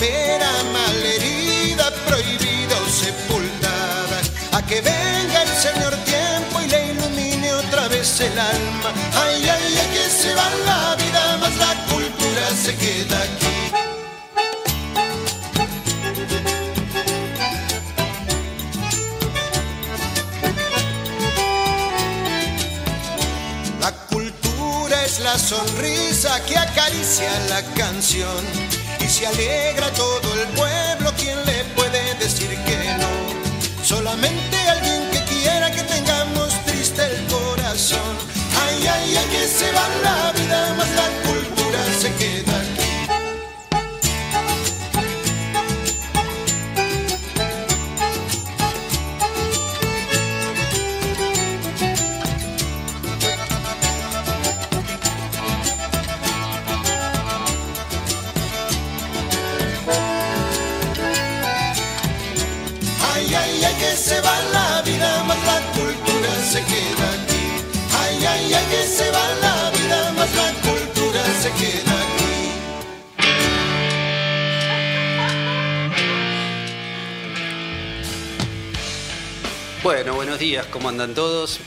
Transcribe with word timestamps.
Ella 0.00 0.06
espera 0.06 0.50
malherida, 0.72 1.90
prohibida 2.06 2.76
o 2.80 2.88
sepultada. 2.88 4.20
A 4.52 4.62
que 4.64 4.80
venga 4.80 5.42
el 5.42 5.48
Señor 5.48 5.94
tiempo 6.04 6.60
y 6.60 6.68
le 6.68 6.92
ilumine 6.92 7.52
otra 7.54 7.88
vez 7.88 8.20
el 8.20 8.38
alma. 8.38 8.92
Ay, 9.14 9.48
ay, 9.48 9.78
ay, 9.78 9.88
que 9.92 10.10
se 10.10 10.34
va 10.34 10.48
la 10.66 10.96
vida, 10.96 11.36
más 11.38 11.56
la 11.56 11.74
cultura 11.92 12.48
se 12.50 12.76
queda 12.76 13.18
aquí. 13.22 13.72
La 23.80 23.92
cultura 23.92 25.04
es 25.04 25.18
la 25.20 25.38
sonrisa 25.38 26.40
que 26.46 26.56
acaricia 26.56 27.30
la 27.48 27.62
canción 27.74 28.77
se 29.08 29.26
alegra 29.26 29.90
todo 29.94 30.37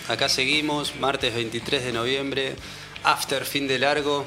Acá 0.10 0.28
seguimos, 0.28 0.98
martes 1.00 1.34
23 1.34 1.86
de 1.86 1.94
noviembre, 1.94 2.56
after 3.06 3.46
fin 3.46 3.70
de 3.70 3.80
largo. 3.80 4.26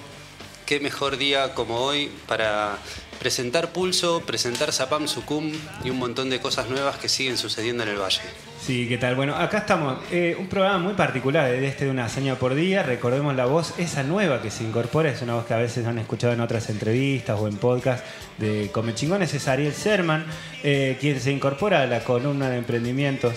Qué 0.64 0.80
mejor 0.80 1.18
día 1.18 1.52
como 1.52 1.80
hoy 1.80 2.10
para 2.26 2.78
presentar 3.18 3.70
Pulso, 3.70 4.22
presentar 4.24 4.72
Zapam 4.72 5.06
Sucum 5.06 5.52
y 5.84 5.90
un 5.90 5.98
montón 5.98 6.30
de 6.30 6.40
cosas 6.40 6.70
nuevas 6.70 6.96
que 6.96 7.10
siguen 7.10 7.36
sucediendo 7.36 7.82
en 7.82 7.90
el 7.90 7.96
Valle. 7.96 8.22
Sí, 8.58 8.88
¿qué 8.88 8.96
tal? 8.96 9.16
Bueno, 9.16 9.34
acá 9.34 9.58
estamos. 9.58 9.98
Eh, 10.10 10.34
un 10.38 10.46
programa 10.48 10.78
muy 10.78 10.94
particular, 10.94 11.50
de 11.50 11.66
este 11.68 11.84
de 11.84 11.90
una 11.90 12.06
hazaña 12.06 12.36
por 12.36 12.54
día. 12.54 12.82
Recordemos 12.82 13.36
la 13.36 13.44
voz, 13.44 13.74
esa 13.76 14.02
nueva 14.02 14.40
que 14.40 14.50
se 14.50 14.64
incorpora, 14.64 15.10
es 15.10 15.20
una 15.20 15.34
voz 15.34 15.44
que 15.44 15.52
a 15.52 15.58
veces 15.58 15.86
han 15.86 15.98
escuchado 15.98 16.32
en 16.32 16.40
otras 16.40 16.70
entrevistas 16.70 17.38
o 17.38 17.48
en 17.48 17.58
podcast 17.58 18.02
de 18.38 18.70
Come 18.72 18.94
Chingones, 18.94 19.34
es 19.34 19.46
Ariel 19.46 19.74
Serman, 19.74 20.24
eh, 20.62 20.96
quien 20.98 21.20
se 21.20 21.30
incorpora 21.30 21.82
a 21.82 21.86
la 21.86 22.02
columna 22.02 22.48
de 22.48 22.56
emprendimientos. 22.56 23.34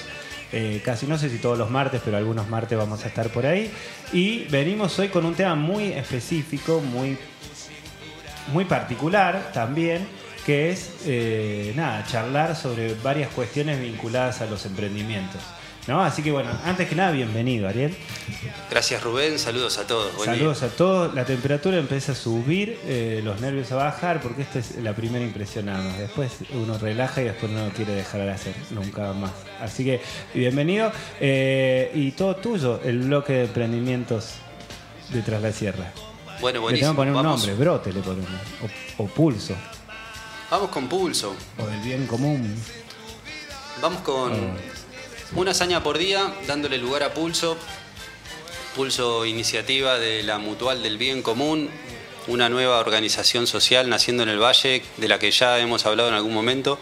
Eh, 0.51 0.81
casi 0.83 1.07
no 1.07 1.17
sé 1.17 1.29
si 1.29 1.37
todos 1.37 1.57
los 1.57 1.69
martes, 1.69 2.01
pero 2.03 2.17
algunos 2.17 2.49
martes 2.49 2.77
vamos 2.77 3.03
a 3.03 3.07
estar 3.07 3.29
por 3.29 3.45
ahí. 3.45 3.71
Y 4.13 4.45
venimos 4.45 4.97
hoy 4.99 5.09
con 5.09 5.25
un 5.25 5.35
tema 5.35 5.55
muy 5.55 5.91
específico, 5.91 6.81
muy, 6.81 7.17
muy 8.53 8.65
particular 8.65 9.51
también, 9.53 10.07
que 10.45 10.71
es 10.71 11.01
eh, 11.05 11.73
nada, 11.75 12.05
charlar 12.05 12.55
sobre 12.55 12.93
varias 12.95 13.29
cuestiones 13.31 13.81
vinculadas 13.81 14.41
a 14.41 14.45
los 14.45 14.65
emprendimientos. 14.65 15.41
¿No? 15.87 16.01
Así 16.03 16.21
que 16.21 16.31
bueno, 16.31 16.49
antes 16.65 16.87
que 16.89 16.95
nada, 16.95 17.11
bienvenido, 17.11 17.67
Ariel. 17.67 17.95
Gracias 18.69 19.01
Rubén, 19.03 19.39
saludos 19.39 19.77
a 19.77 19.87
todos. 19.87 20.15
Buen 20.15 20.29
día. 20.31 20.37
Saludos 20.39 20.63
a 20.63 20.67
todos. 20.69 21.13
La 21.15 21.25
temperatura 21.25 21.77
empieza 21.77 22.11
a 22.11 22.15
subir, 22.15 22.77
eh, 22.85 23.21
los 23.23 23.39
nervios 23.41 23.71
a 23.71 23.75
bajar, 23.75 24.21
porque 24.21 24.41
esta 24.41 24.59
es 24.59 24.75
la 24.77 24.93
primera 24.93 25.23
impresión 25.23 25.65
nada 25.67 25.83
más. 25.83 25.97
Después 25.97 26.31
uno 26.53 26.77
relaja 26.77 27.21
y 27.21 27.25
después 27.25 27.51
no 27.51 27.65
lo 27.65 27.71
quiere 27.71 27.93
dejar 27.93 28.21
de 28.21 28.31
hacer 28.31 28.53
nunca 28.71 29.13
más. 29.13 29.31
Así 29.61 29.83
que 29.85 30.01
bienvenido. 30.33 30.91
Eh, 31.19 31.91
y 31.95 32.11
todo 32.11 32.35
tuyo, 32.35 32.81
el 32.83 32.99
bloque 32.99 33.33
de 33.33 33.43
emprendimientos 33.45 34.33
de 35.09 35.21
Tras 35.21 35.41
la 35.41 35.51
Sierra. 35.51 35.91
Bueno, 36.41 36.57
Le 36.57 36.59
buenísimo. 36.59 36.91
tengo 36.91 36.93
que 36.93 36.97
poner 36.97 37.13
un 37.15 37.23
Vamos- 37.23 37.47
nombre, 37.47 37.55
brote 37.65 37.93
le 37.93 38.01
ponemos. 38.01 38.29
O, 38.97 39.03
o 39.03 39.07
pulso. 39.07 39.55
Vamos 40.51 40.69
con 40.69 40.87
Pulso. 40.87 41.35
O 41.57 41.65
del 41.65 41.79
bien 41.81 42.07
común. 42.07 42.55
Vamos 43.81 43.99
con 44.01 44.31
Oh. 44.33 44.55
Una 45.35 45.51
hazaña 45.51 45.83
por 45.83 45.97
día, 45.97 46.33
dándole 46.47 46.77
lugar 46.77 47.03
a 47.03 47.13
Pulso. 47.13 47.57
Pulso, 48.75 49.25
iniciativa 49.25 49.99
de 49.99 50.23
la 50.23 50.37
Mutual 50.37 50.83
del 50.83 50.97
Bien 50.97 51.21
Común, 51.21 51.69
una 52.27 52.49
nueva 52.49 52.79
organización 52.79 53.47
social 53.47 53.89
naciendo 53.89 54.23
en 54.23 54.29
el 54.29 54.41
Valle, 54.41 54.83
de 54.97 55.07
la 55.07 55.19
que 55.19 55.31
ya 55.31 55.59
hemos 55.59 55.85
hablado 55.85 56.09
en 56.09 56.15
algún 56.15 56.33
momento. 56.33 56.79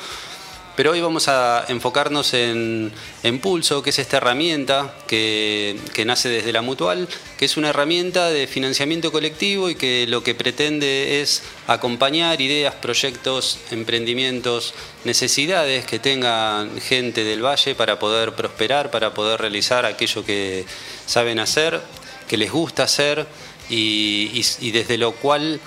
Pero 0.75 0.91
hoy 0.91 0.99
vamos 0.99 1.29
a 1.29 1.63
enfocarnos 1.69 2.33
en, 2.33 2.91
en 3.23 3.39
Pulso, 3.39 3.81
que 3.81 3.91
es 3.91 3.99
esta 3.99 4.17
herramienta 4.17 4.93
que, 5.07 5.79
nace 6.05 6.27
desde 6.27 6.51
la 6.51 6.61
Mutual, 6.61 7.07
que 7.37 7.45
es 7.45 7.55
una 7.55 7.69
herramienta 7.69 8.29
de 8.29 8.45
financiamiento 8.45 9.09
colectivo 9.09 9.69
y 9.69 9.75
que 9.75 10.05
lo 10.07 10.21
que 10.21 10.35
pretende 10.35 11.21
es 11.21 11.43
acompañar 11.67 12.41
ideas, 12.41 12.75
proyectos, 12.75 13.59
emprendimientos, 13.71 14.73
necesidades 15.05 15.85
que 15.85 15.99
tengan 15.99 16.81
gente 16.81 17.23
del 17.23 17.45
Valle 17.45 17.73
para 17.73 17.97
poder 17.97 18.33
prosperar, 18.33 18.91
para 18.91 19.13
poder 19.13 19.39
realizar 19.39 19.85
aquello 19.85 20.25
que 20.25 20.65
saben 21.05 21.39
hacer, 21.39 21.81
que 22.27 22.35
les 22.35 22.51
gusta 22.51 22.83
hacer 22.83 23.25
y 23.69 24.71
desde 24.71 24.97
lo 24.97 25.13
cual 25.13 25.61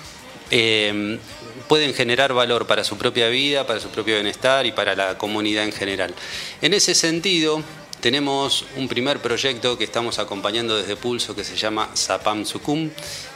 eh, 0.51 1.19
pueden 1.69 1.93
generar 1.93 2.33
valor 2.33 2.67
para 2.67 2.83
su 2.83 2.97
propia 2.97 3.29
vida, 3.29 3.65
para 3.65 3.79
su 3.79 3.89
propio 3.89 4.15
bienestar 4.15 4.65
y 4.65 4.73
para 4.73 4.95
la 4.95 5.17
comunidad 5.17 5.63
en 5.63 5.71
general. 5.71 6.13
En 6.61 6.73
ese 6.73 6.95
sentido, 6.95 7.63
tenemos 8.01 8.65
un 8.75 8.87
primer 8.87 9.19
proyecto 9.19 9.77
que 9.77 9.83
estamos 9.83 10.17
acompañando 10.19 10.75
desde 10.75 10.95
Pulso 10.95 11.35
que 11.35 11.43
se 11.43 11.55
llama 11.55 11.89
Zapam 11.95 12.43
Sucum 12.45 12.89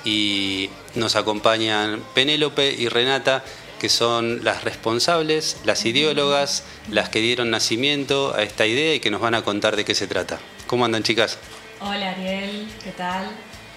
y 0.03 0.69
nos 0.95 1.15
acompañan 1.15 2.03
Penélope 2.15 2.73
y 2.73 2.89
Renata 2.89 3.45
que 3.79 3.89
son 3.89 4.43
las 4.43 4.63
responsables, 4.63 5.57
las 5.65 5.85
ideólogas, 5.85 6.63
las 6.89 7.09
que 7.09 7.19
dieron 7.19 7.51
nacimiento 7.51 8.33
a 8.33 8.41
esta 8.41 8.65
idea 8.65 8.95
y 8.95 8.99
que 8.99 9.11
nos 9.11 9.19
van 9.19 9.35
a 9.35 9.43
contar 9.43 9.75
de 9.75 9.83
qué 9.83 9.93
se 9.93 10.07
trata. 10.07 10.39
¿Cómo 10.67 10.85
andan 10.85 11.03
chicas? 11.03 11.37
Hola 11.81 12.11
Ariel, 12.11 12.67
¿qué 12.81 12.91
tal? 12.91 13.29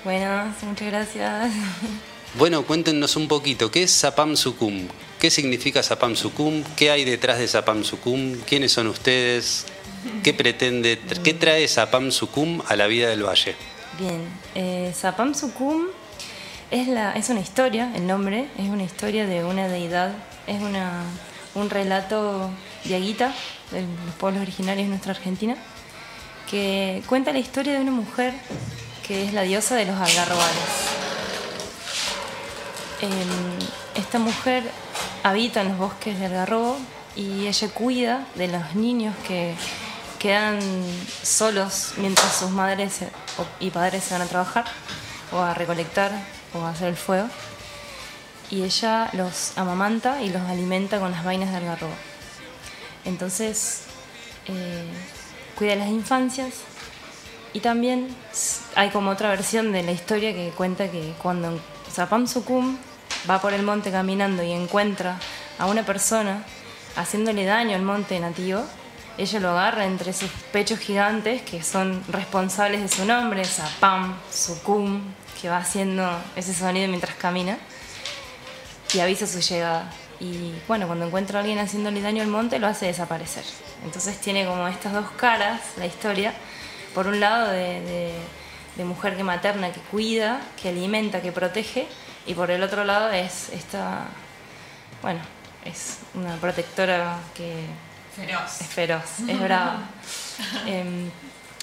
Buenas, 0.04 0.62
muchas 0.62 0.86
gracias. 0.86 1.52
Bueno, 2.34 2.62
cuéntenos 2.66 3.16
un 3.16 3.28
poquito, 3.28 3.70
¿qué 3.70 3.84
es 3.84 3.98
Zapam 3.98 4.36
Sucum? 4.36 4.88
¿Qué 5.18 5.26
¿Qué 5.26 5.30
significa 5.30 5.82
Sapam 5.82 6.14
Sukum? 6.14 6.62
¿Qué 6.76 6.90
hay 6.90 7.04
detrás 7.04 7.38
de 7.38 7.48
Sapam 7.48 7.82
Sukum? 7.82 8.36
¿Quiénes 8.46 8.70
son 8.70 8.86
ustedes? 8.86 9.66
¿Qué 10.22 10.34
pretende, 10.34 11.00
qué 11.24 11.34
trae 11.34 11.66
Sapam 11.66 12.12
Sukum 12.12 12.62
a 12.68 12.76
la 12.76 12.86
vida 12.86 13.08
del 13.08 13.24
valle? 13.24 13.56
Bien, 13.98 14.20
eh, 14.54 14.92
Sapam 14.94 15.34
Sukum 15.34 15.86
es, 16.70 16.86
la, 16.86 17.10
es 17.14 17.28
una 17.30 17.40
historia, 17.40 17.90
el 17.96 18.06
nombre, 18.06 18.46
es 18.56 18.68
una 18.68 18.84
historia 18.84 19.26
de 19.26 19.42
una 19.42 19.66
deidad, 19.66 20.12
es 20.46 20.62
una, 20.62 21.02
un 21.56 21.70
relato 21.70 22.50
de 22.84 22.94
Aguita, 22.94 23.34
de 23.72 23.80
los 23.80 24.14
pueblos 24.18 24.42
originarios 24.42 24.84
de 24.86 24.90
nuestra 24.90 25.12
Argentina, 25.12 25.56
que 26.48 27.02
cuenta 27.08 27.32
la 27.32 27.40
historia 27.40 27.72
de 27.72 27.80
una 27.80 27.90
mujer 27.90 28.32
que 29.04 29.24
es 29.24 29.32
la 29.32 29.42
diosa 29.42 29.74
de 29.74 29.86
los 29.86 29.96
algarrobales. 29.98 30.96
Em, 33.00 33.58
esta 33.94 34.18
mujer 34.18 34.62
habita 35.22 35.60
en 35.60 35.68
los 35.68 35.78
bosques 35.78 36.18
de 36.18 36.26
algarrobo 36.26 36.78
y 37.14 37.46
ella 37.46 37.68
cuida 37.68 38.26
de 38.36 38.48
los 38.48 38.74
niños 38.74 39.14
que 39.28 39.54
quedan 40.18 40.60
solos 41.22 41.92
mientras 41.98 42.34
sus 42.34 42.50
madres 42.50 43.00
y 43.60 43.70
padres 43.70 44.02
se 44.02 44.14
van 44.14 44.22
a 44.22 44.26
trabajar 44.26 44.64
o 45.30 45.40
a 45.40 45.52
recolectar 45.52 46.10
o 46.54 46.64
a 46.64 46.70
hacer 46.70 46.88
el 46.88 46.96
fuego. 46.96 47.28
Y 48.50 48.62
ella 48.62 49.10
los 49.12 49.58
amamanta 49.58 50.22
y 50.22 50.30
los 50.30 50.42
alimenta 50.42 50.98
con 50.98 51.10
las 51.10 51.22
vainas 51.22 51.50
de 51.50 51.56
algarrobo. 51.56 51.94
Entonces, 53.04 53.82
eh, 54.46 54.88
cuida 55.58 55.74
las 55.74 55.88
infancias 55.88 56.54
y 57.52 57.60
también 57.60 58.08
hay 58.74 58.88
como 58.90 59.10
otra 59.10 59.28
versión 59.28 59.72
de 59.72 59.82
la 59.82 59.92
historia 59.92 60.32
que 60.32 60.50
cuenta 60.56 60.90
que 60.90 61.12
cuando 61.22 61.60
Zapam 61.92 62.26
Sukum 62.26 62.76
va 63.28 63.40
por 63.40 63.52
el 63.52 63.62
monte 63.62 63.90
caminando 63.90 64.42
y 64.42 64.52
encuentra 64.52 65.18
a 65.58 65.66
una 65.66 65.84
persona 65.84 66.42
haciéndole 66.96 67.44
daño 67.44 67.76
al 67.76 67.82
monte 67.82 68.18
nativo, 68.20 68.64
ella 69.18 69.40
lo 69.40 69.50
agarra 69.50 69.86
entre 69.86 70.12
sus 70.12 70.30
pechos 70.52 70.78
gigantes 70.78 71.42
que 71.42 71.62
son 71.62 72.02
responsables 72.08 72.82
de 72.82 72.88
su 72.88 73.04
nombre, 73.04 73.44
Zapam 73.44 74.16
Sukum, 74.30 75.00
que 75.40 75.48
va 75.48 75.58
haciendo 75.58 76.06
ese 76.34 76.52
sonido 76.52 76.88
mientras 76.88 77.14
camina, 77.16 77.58
y 78.92 79.00
avisa 79.00 79.26
su 79.26 79.40
llegada. 79.40 79.90
Y 80.20 80.54
bueno, 80.66 80.86
cuando 80.86 81.06
encuentra 81.06 81.38
a 81.38 81.40
alguien 81.42 81.58
haciéndole 81.58 82.00
daño 82.00 82.22
al 82.22 82.28
monte, 82.28 82.58
lo 82.58 82.66
hace 82.66 82.86
desaparecer. 82.86 83.44
Entonces 83.84 84.18
tiene 84.18 84.46
como 84.46 84.66
estas 84.68 84.92
dos 84.92 85.10
caras 85.12 85.60
la 85.76 85.86
historia. 85.86 86.32
Por 86.94 87.06
un 87.06 87.20
lado, 87.20 87.50
de, 87.52 88.12
mujer 88.78 89.16
que 89.16 89.24
materna, 89.24 89.72
que 89.72 89.80
cuida, 89.80 90.40
que 90.60 90.70
alimenta, 90.70 91.20
que 91.20 91.32
protege, 91.32 91.86
y 92.26 92.34
por 92.34 92.50
el 92.50 92.62
otro 92.62 92.84
lado 92.84 93.10
es 93.10 93.50
esta, 93.50 94.06
bueno, 95.02 95.20
es 95.64 95.98
una 96.14 96.36
protectora 96.36 97.18
que 97.34 97.66
feroz. 98.14 98.60
es 98.60 98.66
feroz, 98.66 99.20
es 99.26 99.40
brava. 99.40 99.78
Em, 100.66 101.10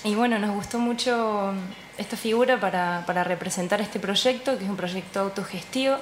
y 0.03 0.15
bueno, 0.15 0.39
nos 0.39 0.51
gustó 0.51 0.79
mucho 0.79 1.53
esta 1.97 2.17
figura 2.17 2.59
para, 2.59 3.03
para, 3.05 3.23
representar 3.23 3.81
este 3.81 3.99
proyecto, 3.99 4.57
que 4.57 4.63
es 4.63 4.69
un 4.69 4.75
proyecto 4.75 5.19
autogestivo, 5.19 5.97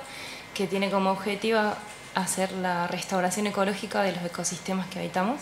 que 0.54 0.68
tiene 0.68 0.90
como 0.90 1.12
objetivo 1.12 1.60
hacer 2.16 2.52
la 2.54 2.88
restauración 2.88 3.48
ecológica 3.48 4.02
de 4.04 4.14
los 4.14 4.24
ecosistemas 4.24 4.88
que 4.88 5.00
habitamos. 5.00 5.42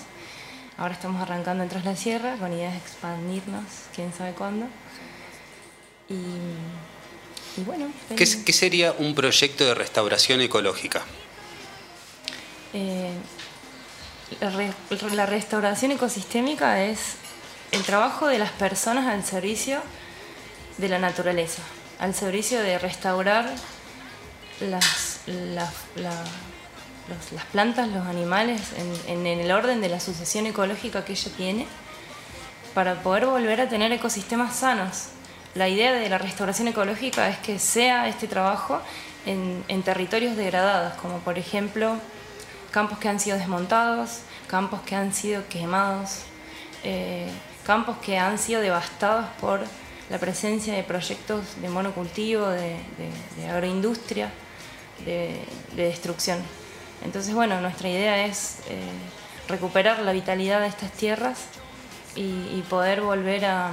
Ahora 0.78 0.94
estamos 0.94 1.22
arrancando 1.22 1.64
en 1.64 1.70
Tras 1.70 1.86
la 1.86 1.96
Sierra 1.96 2.36
con 2.38 2.54
ideas 2.54 2.74
de 2.74 2.80
expandirnos, 2.80 3.66
quién 3.94 4.14
sabe 4.14 4.32
cuándo. 4.34 4.66
Y, 6.10 6.16
bueno. 7.58 7.92
¿Qué, 8.16 8.26
¿Qué, 8.46 8.54
sería 8.54 8.94
un 8.94 9.16
proyecto 9.16 9.66
de 9.66 9.74
restauración 9.74 10.42
ecológica? 10.42 11.04
Eh, 12.74 13.12
la, 14.40 15.26
restauración 15.26 15.92
ecosistémica 15.92 16.84
es 16.86 17.16
el 17.72 17.84
trabajo 17.84 18.28
de 18.28 18.38
las 18.38 18.52
personas 18.52 19.08
al 19.08 19.26
servicio 19.26 19.82
de 20.78 20.88
la 20.90 21.00
naturaleza, 21.00 21.62
al 22.00 22.14
servicio 22.14 22.62
de 22.62 22.78
restaurar 22.78 23.52
las, 24.62 25.22
las 25.26 25.74
plantas, 27.52 27.90
los 27.90 28.06
animales, 28.06 28.62
en, 29.08 29.26
en, 29.26 29.40
el 29.40 29.52
orden 29.52 29.82
de 29.82 29.90
la 29.90 30.00
sucesión 30.00 30.46
ecológica 30.46 31.04
que 31.04 31.14
ella 31.14 31.32
tiene, 31.36 31.68
para 32.74 33.02
poder 33.02 33.26
volver 33.26 33.62
a 33.62 33.70
tener 33.70 33.92
ecosistemas 33.92 34.56
sanos. 34.56 35.08
La 35.56 35.68
idea 35.68 35.94
de 35.94 36.08
la 36.10 36.20
restauración 36.20 36.68
ecológica 36.68 37.28
es 37.28 37.38
que 37.40 37.58
sea 37.58 38.08
este 38.08 38.28
trabajo 38.28 38.80
en, 39.26 39.84
territorios 39.84 40.36
degradados, 40.36 40.94
como 40.96 41.18
por 41.20 41.40
ejemplo 41.40 41.96
campos 42.72 43.00
que 43.00 43.10
han 43.10 43.20
sido 43.20 43.38
desmontados, 43.38 44.20
campos 44.48 44.82
que 44.82 44.96
han 44.96 45.12
sido 45.12 45.48
quemados, 45.50 46.22
eh, 46.84 47.30
campos 47.66 47.98
que 47.98 48.20
han 48.20 48.38
sido 48.38 48.62
devastados 48.62 49.26
por 49.42 49.62
la 50.10 50.20
presencia 50.20 50.76
de 50.76 50.84
proyectos 50.84 51.60
de 51.62 51.70
monocultivo, 51.70 52.48
de, 52.48 52.78
agroindustria, 53.50 54.32
de, 55.04 55.40
destrucción. 55.76 56.40
Entonces, 57.04 57.34
bueno, 57.34 57.60
nuestra 57.62 57.90
idea 57.90 58.26
es 58.26 58.60
eh, 58.70 58.80
recuperar 59.48 60.00
la 60.00 60.12
vitalidad 60.12 60.62
de 60.62 60.68
estas 60.68 60.92
tierras 60.92 61.46
y, 62.16 62.62
poder 62.70 63.02
volver 63.02 63.46
a, 63.46 63.72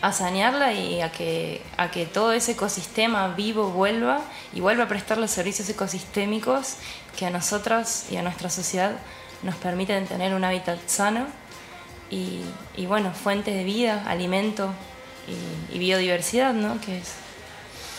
a 0.00 0.12
sanearla 0.12 0.72
y 0.72 1.00
a 1.00 1.10
que, 1.10 1.62
a 1.76 1.90
que 1.90 2.06
todo 2.06 2.32
ese 2.32 2.52
ecosistema 2.52 3.28
vivo 3.28 3.70
vuelva 3.70 4.20
y 4.52 4.60
vuelva 4.60 4.84
a 4.84 4.88
prestar 4.88 5.18
los 5.18 5.30
servicios 5.30 5.68
ecosistémicos 5.68 6.74
que 7.16 7.26
a 7.26 7.30
nosotras 7.30 8.06
y 8.10 8.16
a 8.16 8.22
nuestra 8.22 8.50
sociedad 8.50 8.92
nos 9.42 9.54
permiten 9.56 10.06
tener 10.06 10.34
un 10.34 10.44
hábitat 10.44 10.78
sano 10.86 11.26
y, 12.10 12.86
bueno, 12.86 13.12
fuentes 13.12 13.54
de 13.54 13.64
vida, 13.64 14.04
alimento 14.06 14.72
y, 15.72 15.78
biodiversidad, 15.78 16.54
¿no? 16.54 16.80
que 16.80 16.98
es 16.98 17.08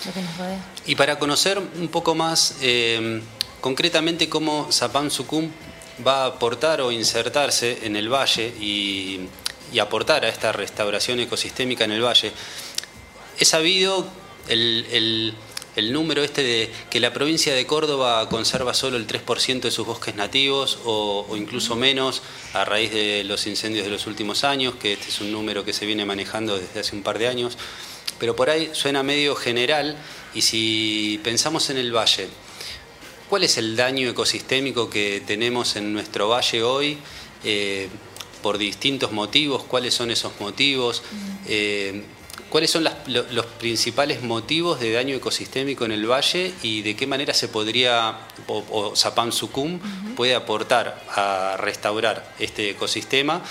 lo 0.05 0.13
que 0.13 0.21
nos 0.21 0.37
rodea. 0.37 0.59
Y 0.85 0.95
para 0.95 1.19
conocer 1.19 1.57
un 1.57 1.87
poco 1.89 2.15
más 2.15 2.55
eh, 2.61 3.21
concretamente 3.59 4.29
cómo 4.29 4.71
Zapam 4.71 5.09
Sucum 5.09 5.49
va 6.05 6.23
a 6.23 6.25
aportar 6.27 6.79
o 6.81 6.91
insertarse 6.91 7.85
en 7.85 7.95
el 7.95 8.09
valle 8.09 8.47
y, 8.59 9.27
aportar 9.79 10.25
a 10.25 10.29
esta 10.29 10.51
restauración 10.51 11.19
ecosistémica 11.19 11.83
en 11.85 11.91
el 11.91 12.03
valle, 12.03 12.31
he 13.39 13.45
sabido 13.45 14.07
el 14.47 15.35
el 15.77 15.93
número 15.93 16.23
este 16.23 16.41
de 16.41 16.71
que 16.89 16.99
la 16.99 17.13
provincia 17.13 17.53
de 17.53 17.67
Córdoba 17.67 18.27
conserva 18.29 18.73
solo 18.73 18.97
el 18.97 19.05
3% 19.05 19.61
de 19.61 19.69
sus 19.69 19.85
bosques 19.85 20.15
nativos 20.15 20.79
o, 20.85 21.27
incluso 21.37 21.75
menos 21.75 22.23
a 22.53 22.65
raíz 22.65 22.91
de 22.91 23.23
los 23.23 23.45
incendios 23.45 23.85
de 23.85 23.91
los 23.91 24.07
últimos 24.07 24.43
años, 24.43 24.73
que 24.81 24.93
este 24.93 25.09
es 25.09 25.21
un 25.21 25.31
número 25.31 25.63
que 25.63 25.73
se 25.73 25.85
viene 25.85 26.03
manejando 26.03 26.57
desde 26.57 26.79
hace 26.79 26.95
un 26.95 27.03
par 27.03 27.19
de 27.19 27.27
años, 27.27 27.59
pero 28.19 28.35
por 28.35 28.49
ahí 28.49 28.71
suena 28.73 29.03
medio 29.03 29.35
general 29.35 29.95
y 30.33 30.41
si 30.41 31.21
pensamos 31.23 31.69
en 31.69 31.77
el 31.77 31.95
valle, 31.95 32.27
¿cuál 33.29 33.43
es 33.43 33.59
el 33.59 33.75
daño 33.75 34.09
ecosistémico 34.09 34.89
que 34.89 35.21
tenemos 35.27 35.75
en 35.75 35.93
nuestro 35.93 36.27
valle 36.27 36.63
hoy? 36.63 36.97
Eh, 37.43 37.87
por 38.37 38.57
distintos 38.57 39.11
motivos, 39.11 39.63
cuáles 39.63 39.93
son 39.93 40.11
esos 40.11 40.33
motivos, 40.39 41.03
eh, 41.47 42.03
¿Cuáles 42.49 42.71
son 42.71 42.87
los 43.07 43.45
principales 43.59 44.23
motivos 44.23 44.79
de 44.79 44.93
daño 44.93 45.15
ecosistémico 45.15 45.83
en 45.83 45.91
el 45.91 46.09
valle 46.09 46.53
y 46.63 46.81
de 46.81 46.95
qué 46.95 47.05
manera 47.05 47.33
se 47.33 47.49
podría, 47.49 48.19
o, 48.47 48.63
o 48.71 48.95
Zapam 48.95 49.33
Sucum 49.33 49.79
puede 50.15 50.33
aportar 50.33 51.03
a 51.09 51.57
restaurar 51.57 52.33
este 52.39 52.69
ecosistema? 52.69 53.43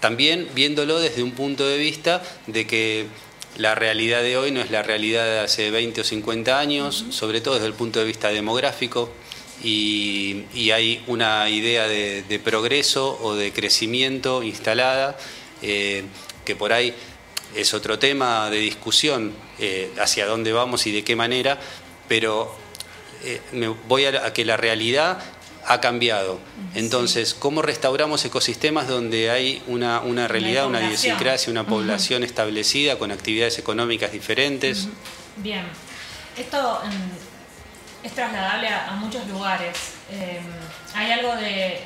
También 0.00 0.48
viéndolo 0.54 0.98
desde 0.98 1.22
un 1.22 1.32
punto 1.32 1.68
de 1.68 1.76
vista 1.76 2.20
de 2.48 2.66
que 2.66 3.06
la 3.56 3.76
realidad 3.76 4.22
de 4.22 4.36
hoy 4.36 4.50
no 4.50 4.60
es 4.60 4.72
la 4.72 4.82
realidad 4.82 5.24
de 5.24 5.38
hace 5.40 5.70
20 5.70 6.00
o 6.00 6.04
50 6.04 6.58
años, 6.58 7.04
sobre 7.10 7.40
todo 7.40 7.54
desde 7.54 7.68
el 7.68 7.74
punto 7.74 8.00
de 8.00 8.06
vista 8.06 8.28
demográfico, 8.30 9.10
y, 9.62 10.70
hay 10.70 11.02
una 11.06 11.48
idea 11.48 11.86
de, 11.86 12.40
progreso 12.42 13.18
o 13.22 13.34
de 13.34 13.52
crecimiento 13.52 14.42
instalada 14.42 15.16
eh, 15.62 16.04
que 16.44 16.56
por 16.56 16.72
ahí 16.72 16.94
es 17.54 17.74
otro 17.74 17.98
tema 17.98 18.48
de 18.50 18.58
discusión 18.58 19.32
eh, 19.58 19.90
hacia 20.00 20.26
dónde 20.26 20.52
vamos 20.52 20.86
y 20.86 20.92
de 20.92 21.04
qué 21.04 21.16
manera, 21.16 21.58
pero 22.08 22.54
eh, 23.24 23.40
me 23.52 23.68
voy 23.68 24.06
a, 24.06 24.32
que 24.32 24.44
la 24.44 24.56
realidad 24.56 25.18
ha 25.66 25.80
cambiado. 25.80 26.38
Entonces, 26.74 27.34
¿cómo 27.34 27.60
restauramos 27.60 28.24
ecosistemas 28.24 28.88
donde 28.88 29.30
hay 29.30 29.62
una, 29.66 30.00
realidad, 30.26 30.66
una, 30.66 30.82
idiosincrasia, 30.82 31.50
una 31.50 31.66
población 31.66 32.24
establecida 32.24 32.98
con 32.98 33.10
actividades 33.12 33.58
económicas 33.58 34.12
diferentes? 34.12 34.88
Bien, 35.36 35.64
esto 36.36 36.80
mm, 36.82 37.29
es 38.02 38.12
trasladable 38.12 38.68
a, 38.68 38.92
muchos 38.92 39.26
lugares. 39.28 39.76
Em, 40.10 40.44
hay 40.94 41.12
algo 41.12 41.36
de 41.36 41.80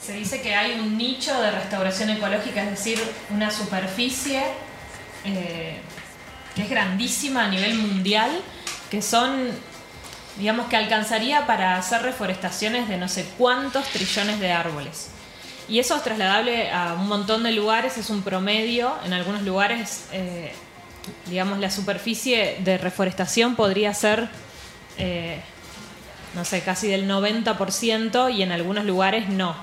se 0.00 0.12
dice 0.14 0.40
que 0.40 0.54
hay 0.54 0.78
un 0.80 0.96
nicho 0.96 1.38
de 1.40 1.50
restauración 1.50 2.08
ecológica, 2.10 2.62
es 2.62 2.70
decir, 2.70 2.98
una 3.30 3.50
superficie 3.50 4.42
eh, 5.24 5.80
que 6.54 6.62
es 6.62 6.70
grandísima 6.70 7.44
a 7.44 7.48
nivel 7.48 7.74
mundial, 7.74 8.30
que 8.90 9.02
son 9.02 9.50
digamos 10.38 10.68
que 10.68 10.76
alcanzaría 10.76 11.46
para 11.46 11.76
hacer 11.76 12.02
reforestaciones 12.02 12.88
de 12.88 12.96
no 12.96 13.08
sé 13.08 13.28
cuántos 13.36 13.86
trillones 13.88 14.40
de 14.40 14.52
árboles. 14.52 15.10
Y 15.68 15.80
eso 15.80 15.96
es 15.96 16.02
trasladable 16.02 16.70
a 16.70 16.94
un 16.94 17.08
montón 17.08 17.42
de 17.42 17.52
lugares, 17.52 17.98
es 17.98 18.08
un 18.08 18.22
promedio. 18.22 18.94
En 19.04 19.12
algunos 19.12 19.42
lugares, 19.42 20.06
eh, 20.12 20.52
digamos, 21.26 21.58
la 21.58 21.70
superficie 21.70 22.56
de 22.60 22.78
reforestación 22.78 23.54
podría 23.54 23.92
ser, 23.92 24.28
eh, 24.98 25.40
no 26.34 26.44
sé, 26.44 26.62
casi 26.62 26.88
del 26.88 27.08
90% 27.08 28.34
y 28.34 28.42
en 28.42 28.52
algunos 28.52 28.84
lugares 28.84 29.28
no. 29.28 29.56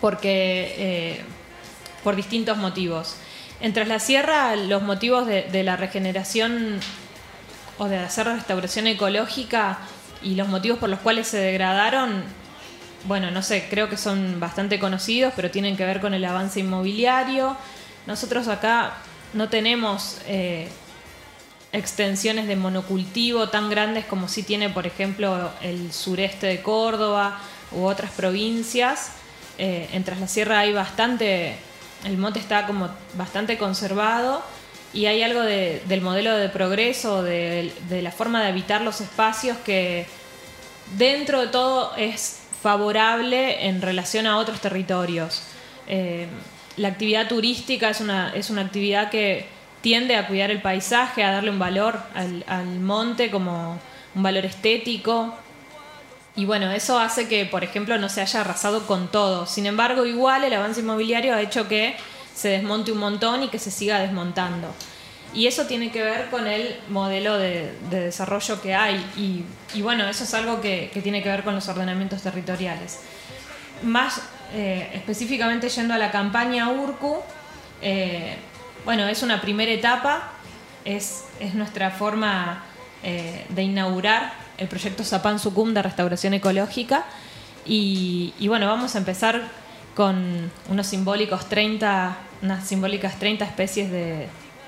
Porque, 0.00 0.74
eh, 0.78 1.20
por 2.02 2.16
distintos 2.16 2.56
motivos. 2.56 3.16
En 3.60 3.72
Tras 3.72 3.88
la 3.88 4.00
Sierra, 4.00 4.56
los 4.56 4.82
motivos 4.82 5.26
de, 5.26 5.62
la 5.62 5.76
regeneración 5.76 6.80
o 7.78 7.88
de 7.88 7.98
hacer 7.98 8.26
restauración 8.26 8.86
ecológica 8.86 9.78
y 10.22 10.34
los 10.34 10.48
motivos 10.48 10.78
por 10.78 10.88
los 10.88 10.98
cuales 11.00 11.28
se 11.28 11.38
degradaron 11.38 12.24
bueno, 13.04 13.30
no 13.30 13.42
sé, 13.42 13.66
creo 13.70 13.88
que 13.88 13.96
son 13.96 14.40
bastante 14.40 14.78
conocidos, 14.78 15.32
pero 15.34 15.50
tienen 15.50 15.76
que 15.76 15.86
ver 15.86 16.00
con 16.00 16.12
el 16.12 16.24
avance 16.24 16.60
inmobiliario. 16.60 17.56
Nosotros 18.06 18.46
acá 18.48 18.94
no 19.32 19.48
tenemos 19.48 20.18
eh, 20.26 20.68
extensiones 21.72 22.46
de 22.46 22.56
monocultivo 22.56 23.48
tan 23.48 23.70
grandes 23.70 24.04
como 24.04 24.28
sí 24.28 24.42
tiene, 24.42 24.70
por 24.70 24.86
ejemplo, 24.86 25.50
el 25.62 25.92
sureste 25.92 26.46
de 26.46 26.62
Córdoba 26.62 27.40
u 27.72 27.84
otras 27.84 28.10
provincias. 28.10 29.12
Eh, 29.58 29.88
en 29.92 30.04
Tras 30.04 30.20
la 30.20 30.28
Sierra 30.28 30.60
hay 30.60 30.72
bastante, 30.72 31.56
el 32.04 32.16
monte 32.18 32.38
está 32.38 32.66
como 32.66 32.90
bastante 33.14 33.58
conservado 33.58 34.42
y 34.92 35.06
hay 35.06 35.22
algo 35.22 35.42
del 35.42 36.00
modelo 36.00 36.36
de 36.36 36.48
progreso, 36.48 37.22
de 37.22 37.72
la 38.02 38.10
forma 38.10 38.42
de 38.42 38.48
habitar 38.48 38.80
los 38.80 39.00
espacios 39.00 39.56
que 39.58 40.06
dentro 40.96 41.40
de 41.40 41.48
todo 41.48 41.94
es 41.96 42.40
favorable 42.62 43.66
en 43.66 43.80
relación 43.80 44.26
a 44.26 44.38
otros 44.38 44.60
territorios. 44.60 45.42
Eh, 45.86 46.26
la 46.76 46.88
actividad 46.88 47.28
turística 47.28 47.90
es 47.90 48.00
una, 48.00 48.32
es 48.34 48.50
una 48.50 48.62
actividad 48.62 49.10
que 49.10 49.46
tiende 49.80 50.16
a 50.16 50.26
cuidar 50.26 50.50
el 50.50 50.60
paisaje, 50.60 51.24
a 51.24 51.32
darle 51.32 51.50
un 51.50 51.58
valor 51.58 51.98
al, 52.14 52.80
monte 52.80 53.30
como 53.30 53.78
un 54.14 54.22
valor 54.22 54.44
estético. 54.44 55.34
Y 56.36 56.44
bueno, 56.44 56.70
eso 56.70 56.98
hace 56.98 57.28
que, 57.28 57.46
por 57.46 57.64
ejemplo, 57.64 57.98
no 57.98 58.08
se 58.08 58.20
haya 58.20 58.40
arrasado 58.40 58.86
con 58.86 59.08
todo. 59.08 59.46
Sin 59.46 59.66
embargo, 59.66 60.06
igual 60.06 60.44
el 60.44 60.52
avance 60.54 60.80
inmobiliario 60.80 61.34
ha 61.34 61.40
hecho 61.40 61.68
que 61.68 61.96
se 62.34 62.48
desmonte 62.48 62.92
un 62.92 62.98
montón 62.98 63.42
y 63.42 63.48
que 63.48 63.58
se 63.58 63.70
siga 63.70 63.98
desmontando. 63.98 64.72
Y 65.32 65.46
eso 65.46 65.66
tiene 65.66 65.92
que 65.92 66.02
ver 66.02 66.28
con 66.28 66.46
el 66.46 66.76
modelo 66.88 67.38
de, 67.38 67.72
desarrollo 67.90 68.60
que 68.60 68.74
hay. 68.74 69.04
Y, 69.16 69.82
bueno, 69.82 70.08
eso 70.08 70.24
es 70.24 70.34
algo 70.34 70.60
que, 70.60 70.90
tiene 71.02 71.22
que 71.22 71.28
ver 71.28 71.44
con 71.44 71.54
los 71.54 71.68
ordenamientos 71.68 72.22
territoriales. 72.22 73.00
Más 73.82 74.20
eh, 74.52 74.90
específicamente 74.94 75.68
yendo 75.68 75.94
a 75.94 75.98
la 75.98 76.10
campaña 76.10 76.70
URCU, 76.70 77.18
eh, 77.80 78.36
bueno, 78.84 79.06
es 79.08 79.22
una 79.22 79.40
primera 79.40 79.70
etapa, 79.70 80.30
es, 80.84 81.24
es 81.38 81.54
nuestra 81.54 81.90
forma 81.90 82.64
eh, 83.02 83.46
de 83.48 83.62
inaugurar 83.62 84.34
el 84.58 84.68
proyecto 84.68 85.04
Zapán 85.04 85.38
Sucum 85.38 85.72
de 85.72 85.82
restauración 85.82 86.34
ecológica. 86.34 87.06
Y, 87.64 88.32
bueno, 88.48 88.66
vamos 88.66 88.94
a 88.94 88.98
empezar 88.98 89.42
con 89.94 90.50
unos 90.68 90.86
simbólicos 90.86 91.48
30, 91.48 92.16
unas 92.42 92.66
simbólicas 92.66 93.18
30 93.18 93.44
especies 93.44 93.90
de, 93.90 94.26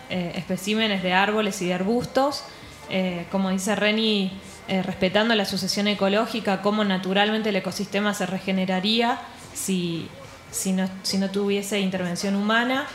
eh, 0.09 0.33
especímenes 0.37 1.03
de 1.03 1.13
árboles 1.13 1.61
y 1.63 1.67
de 1.67 1.75
arbustos. 1.75 2.45
Eh, 2.91 3.27
como 3.31 3.51
dice 3.51 3.75
Reni, 3.75 4.33
respetando 4.69 5.35
la 5.35 5.45
sucesión 5.45 5.89
ecológica, 5.89 6.63
cómo 6.63 6.85
naturalmente 6.85 7.51
el 7.51 7.57
ecosistema 7.57 8.15
se 8.15 8.25
regeneraría 8.25 9.19
si, 9.53 10.09
si, 10.51 10.73
no, 10.73 10.89
si 11.03 11.19
no 11.19 11.31
tuviese 11.31 11.81
intervención 11.81 12.37
humana. 12.37 12.87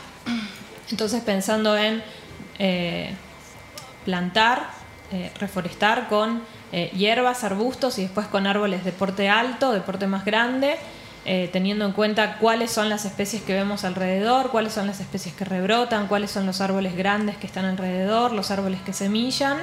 Entonces 0.90 1.22
pensando 1.22 1.76
en 1.76 2.02
plantar, 4.04 4.70
reforestar 5.38 6.08
con 6.08 6.42
hierbas, 6.72 7.44
arbustos 7.44 7.98
y 7.98 8.02
después 8.02 8.26
con 8.26 8.46
árboles 8.46 8.84
de 8.84 8.92
porte 8.92 9.28
alto, 9.28 9.72
de 9.72 9.80
porte 9.80 10.06
más 10.06 10.24
grande, 10.24 10.76
eh, 11.30 11.50
teniendo 11.52 11.84
en 11.84 11.92
cuenta 11.92 12.38
cuáles 12.38 12.70
son 12.70 12.88
las 12.88 13.04
especies 13.04 13.42
que 13.42 13.52
vemos 13.52 13.84
alrededor, 13.84 14.50
cuáles 14.50 14.72
son 14.72 14.86
las 14.86 14.98
especies 15.00 15.34
que 15.34 15.44
rebrotan, 15.44 16.06
cuáles 16.06 16.30
son 16.30 16.46
los 16.46 16.62
árboles 16.62 16.96
grandes 16.96 17.36
que 17.36 17.46
están 17.46 17.66
alrededor, 17.66 18.32
los 18.32 18.50
árboles 18.50 18.80
que 18.80 18.94
semillan. 18.94 19.58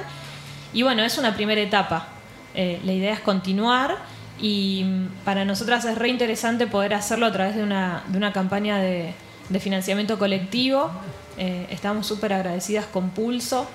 Y 0.72 0.84
bueno, 0.84 1.02
es 1.02 1.18
una 1.18 1.34
primera 1.34 1.60
etapa. 1.60 2.06
Eh, 2.54 2.80
la 2.84 2.92
idea 2.92 3.12
es 3.12 3.18
continuar 3.18 3.96
y 4.40 4.84
mm, 4.84 5.24
para 5.24 5.44
nosotras 5.44 5.84
es 5.86 5.98
re 5.98 6.08
interesante 6.08 6.68
poder 6.68 6.94
hacerlo 6.94 7.26
a 7.26 7.32
través 7.32 7.56
de 7.56 7.64
una, 7.64 8.04
de 8.06 8.16
una 8.16 8.32
campaña 8.32 8.78
de, 8.78 9.12
de, 9.48 9.60
financiamiento 9.60 10.18
colectivo. 10.18 10.90
Eh, 11.38 11.66
estamos 11.70 12.06
súper 12.06 12.32
agradecidas 12.32 12.86
con 12.86 13.10
Pulso 13.10 13.66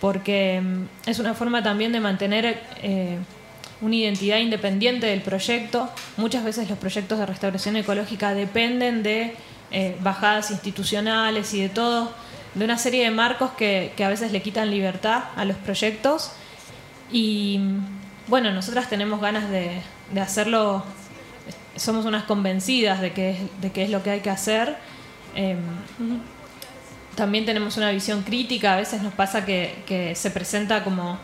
porque 0.00 0.60
mm, 0.60 1.08
es 1.08 1.18
una 1.18 1.34
forma 1.34 1.62
también 1.62 1.92
de 1.92 2.00
mantener 2.00 2.58
una 3.80 3.94
identidad 3.94 4.38
independiente 4.38 5.06
del 5.06 5.22
proyecto. 5.22 5.88
Muchas 6.16 6.44
veces 6.44 6.68
los 6.68 6.78
proyectos 6.78 7.18
de 7.18 7.26
restauración 7.26 7.76
ecológica 7.76 8.34
dependen 8.34 9.02
de 9.02 9.34
eh, 9.72 9.96
bajadas 10.00 10.50
institucionales 10.50 11.54
y 11.54 11.62
de 11.62 11.68
todo, 11.68 12.12
de 12.54 12.64
una 12.64 12.76
serie 12.76 13.04
de 13.04 13.10
marcos 13.10 13.52
que, 13.52 13.92
a 14.02 14.08
veces 14.08 14.32
le 14.32 14.42
quitan 14.42 14.70
libertad 14.70 15.24
a 15.36 15.44
los 15.44 15.56
proyectos. 15.56 16.32
Y 17.12 17.60
bueno, 18.26 18.52
nosotras 18.52 18.88
tenemos 18.88 19.20
ganas 19.20 19.48
de, 19.50 19.80
hacerlo, 20.20 20.84
somos 21.76 22.04
unas 22.04 22.24
convencidas 22.24 23.00
de 23.00 23.12
que, 23.12 23.36
de 23.60 23.72
que 23.72 23.84
es 23.84 23.90
lo 23.90 24.02
que 24.02 24.10
hay 24.10 24.20
que 24.20 24.30
hacer. 24.30 24.76
Em, 25.34 25.58
también 27.14 27.44
tenemos 27.44 27.76
una 27.76 27.90
visión 27.90 28.22
crítica, 28.22 28.74
a 28.74 28.76
veces 28.76 29.02
nos 29.02 29.14
pasa 29.14 29.44
que, 29.44 29.82
que 29.86 30.14
se 30.14 30.30
presenta 30.30 30.84
como 30.84 31.18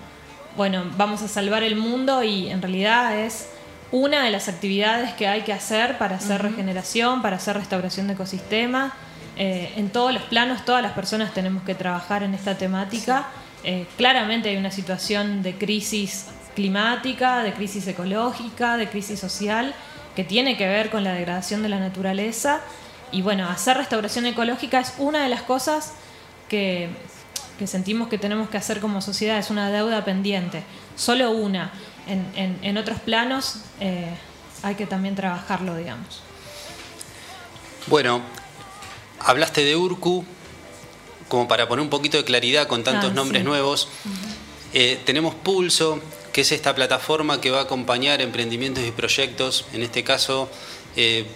bueno, 0.56 0.84
vamos 0.96 1.22
a 1.22 1.28
salvar 1.28 1.62
el 1.62 1.76
mundo 1.76 2.22
y 2.22 2.48
en 2.48 2.62
realidad 2.62 3.18
es 3.18 3.48
una 3.92 4.25
de 4.25 4.30
las 4.30 4.48
actividades 4.48 5.12
que 5.12 5.28
hay 5.28 5.42
que 5.42 5.52
hacer 5.52 5.98
para 5.98 6.16
hacer 6.16 6.42
regeneración, 6.42 7.22
para 7.22 7.36
hacer 7.36 7.56
restauración 7.56 8.06
de 8.06 8.14
ecosistemas. 8.14 8.92
Eh, 9.36 9.72
en 9.76 9.90
todos 9.90 10.14
los 10.14 10.22
planos, 10.22 10.64
todas 10.64 10.82
las 10.82 10.92
personas 10.92 11.34
tenemos 11.34 11.62
que 11.62 11.75
trabajar 11.75 12.22
en 12.22 12.34
esta 12.34 12.56
temática. 12.56 13.28
Eh, 13.64 13.86
claramente 13.98 14.48
hay 14.48 14.56
una 14.56 14.70
situación 14.70 15.42
de 15.42 15.54
crisis 15.54 16.26
climática, 16.54 17.42
de 17.42 17.52
crisis 17.52 17.86
ecológica, 17.86 18.78
de 18.78 18.88
crisis 18.88 19.20
social, 19.20 19.75
que 20.14 20.25
tiene 20.25 20.56
que 20.56 20.66
ver 20.66 20.88
con 20.88 21.04
la 21.04 21.12
degradación 21.12 21.62
de 21.62 21.68
la 21.68 21.78
naturaleza. 21.78 22.62
Y 23.12 23.22
bueno, 23.22 23.48
hacer 23.48 23.76
restauración 23.76 24.26
ecológica 24.26 24.80
es 24.80 24.94
una 24.98 25.22
de 25.22 25.28
las 25.28 25.42
cosas 25.42 25.92
que 26.48 26.90
que 27.58 27.66
sentimos 27.66 28.08
que 28.08 28.18
tenemos 28.18 28.48
que 28.48 28.56
hacer 28.56 28.80
como 28.80 29.00
sociedad, 29.00 29.38
es 29.38 29.50
una 29.50 29.70
deuda 29.70 30.04
pendiente, 30.04 30.62
solo 30.94 31.30
una. 31.30 31.72
En, 32.06 32.78
otros 32.78 33.00
planos 33.00 33.56
eh, 33.80 34.14
hay 34.62 34.75
que 34.76 34.86
también 34.86 35.14
trabajarlo, 35.16 35.76
digamos. 35.76 36.20
Bueno, 37.86 38.20
hablaste 39.20 39.64
de 39.64 39.75
URCU, 39.76 40.25
como 41.28 41.48
para 41.48 41.66
poner 41.66 41.82
un 41.82 41.90
poquito 41.90 42.16
de 42.16 42.25
claridad 42.25 42.68
con 42.68 42.84
tantos 42.84 43.10
ah, 43.10 43.14
nombres 43.14 43.42
nuevos. 43.42 43.88
Eh, 44.72 45.00
tenemos 45.04 45.34
Pulso, 45.34 46.00
que 46.32 46.42
es 46.42 46.52
esta 46.52 46.75
plataforma 46.75 47.40
que 47.40 47.50
va 47.50 47.60
a 47.60 47.62
acompañar 47.62 48.20
emprendimientos 48.20 48.84
y 48.84 48.90
proyectos. 48.90 49.64
En 49.72 49.82
este 49.82 50.04
caso, 50.04 50.48
eh, 50.94 51.26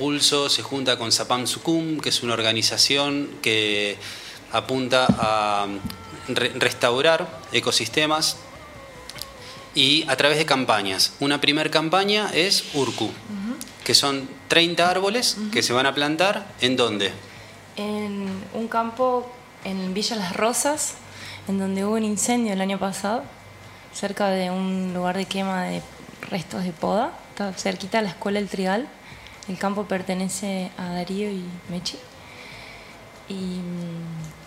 Pulso 0.00 0.48
se 0.48 0.62
junta 0.62 0.96
con 0.96 1.12
Zapam 1.12 1.46
Sucum, 1.46 2.00
que 2.00 2.08
es 2.08 2.22
una 2.22 2.32
organización 2.32 3.28
que 3.42 3.98
apunta 4.50 5.06
a 5.06 5.66
restaurar 6.26 7.28
ecosistemas 7.52 8.38
y 9.74 10.08
a 10.08 10.16
través 10.16 10.38
de 10.38 10.46
campañas. 10.46 11.12
Una 11.20 11.38
primera 11.42 11.70
campaña 11.70 12.30
es 12.32 12.64
URCU, 12.72 13.10
que 13.84 13.92
son 13.92 14.26
30 14.48 14.88
árboles 14.88 15.36
que 15.52 15.62
se 15.62 15.74
van 15.74 15.84
a 15.84 15.94
plantar. 15.94 16.46
¿En 16.62 16.76
dónde? 16.76 17.12
En 17.76 18.26
un 18.54 18.68
campo 18.68 19.30
en 19.64 19.92
Villa 19.92 20.16
Las 20.16 20.34
Rosas, 20.34 20.94
en 21.46 21.58
donde 21.58 21.84
hubo 21.84 21.96
un 21.96 22.04
incendio 22.04 22.54
el 22.54 22.62
año 22.62 22.78
pasado, 22.78 23.22
cerca 23.92 24.30
de 24.30 24.50
un 24.50 24.94
lugar 24.94 25.18
de 25.18 25.26
quema 25.26 25.64
de 25.64 25.82
restos 26.30 26.64
de 26.64 26.72
poda, 26.72 27.12
está 27.32 27.52
cerquita 27.52 27.98
de 27.98 28.04
la 28.04 28.10
escuela 28.10 28.38
El 28.38 28.48
Trigal. 28.48 28.88
El 29.48 29.58
campo 29.58 29.84
pertenece 29.84 30.70
a 30.78 30.90
Darío 30.90 31.30
y 31.30 31.44
Mechi. 31.68 31.98
Y 33.28 33.34
mm, 33.34 34.40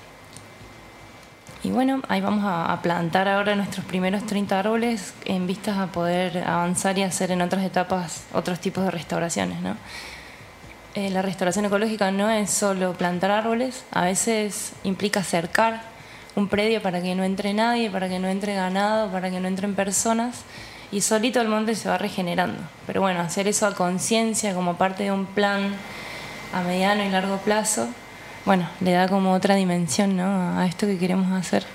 y 1.64 1.72
bueno, 1.72 2.02
ahí 2.10 2.20
vamos 2.20 2.44
a, 2.46 2.78
plantar 2.82 3.30
ahora 3.30 3.56
nuestros 3.56 3.86
primeros 3.86 4.26
30 4.26 4.60
árboles 4.60 5.14
en 5.24 5.48
vistas 5.48 5.78
a 5.78 5.88
poder 5.88 6.40
avanzar 6.46 6.98
y 6.98 7.04
hacer 7.04 7.32
en 7.32 7.42
otras 7.42 7.64
etapas 7.64 8.26
otros 8.34 8.60
tipos 8.60 8.84
de 8.84 8.92
restauraciones. 8.92 9.62
¿no? 9.62 9.78
Eh, 10.94 11.10
la 11.10 11.22
restauración 11.22 11.64
ecológica 11.64 12.12
no 12.12 12.30
es 12.30 12.50
solo 12.50 12.94
plantar 12.96 13.32
árboles, 13.32 13.86
a 13.92 14.04
veces 14.04 14.74
implica 14.84 15.24
cercar 15.24 15.84
un 16.36 16.50
predio 16.50 16.82
para 16.82 17.02
que 17.02 17.16
no 17.16 17.24
entre 17.24 17.54
nadie, 17.54 17.90
para 17.90 18.10
que 18.10 18.20
no 18.20 18.28
entre 18.28 18.56
ganado, 18.56 19.10
para 19.10 19.32
que 19.32 19.40
no 19.40 19.48
entren 19.48 19.74
personas 19.74 20.42
y 20.94 21.02
solito 21.02 21.42
el 21.42 21.48
monte 21.48 21.76
se 21.76 21.90
va 21.90 21.98
regenerando. 21.98 22.62
Pero 22.86 23.02
bueno, 23.02 23.20
hacer 23.20 23.48
eso 23.48 23.66
a 23.66 23.74
conciencia 23.74 24.54
como 24.54 24.78
parte 24.78 25.04
de 25.04 25.12
un 25.12 25.26
plan 25.26 25.74
a 26.54 26.62
mediano 26.62 27.04
y 27.04 27.10
largo 27.10 27.38
plazo, 27.38 27.88
bueno, 28.46 28.70
le 28.80 28.92
da 28.92 29.08
como 29.08 29.34
otra 29.34 29.56
dimensión 29.56 30.16
¿no? 30.16 30.60
a 30.60 30.68
esto 30.68 30.86
que 30.86 31.00
queremos 31.00 31.32
hacer. 31.32 31.66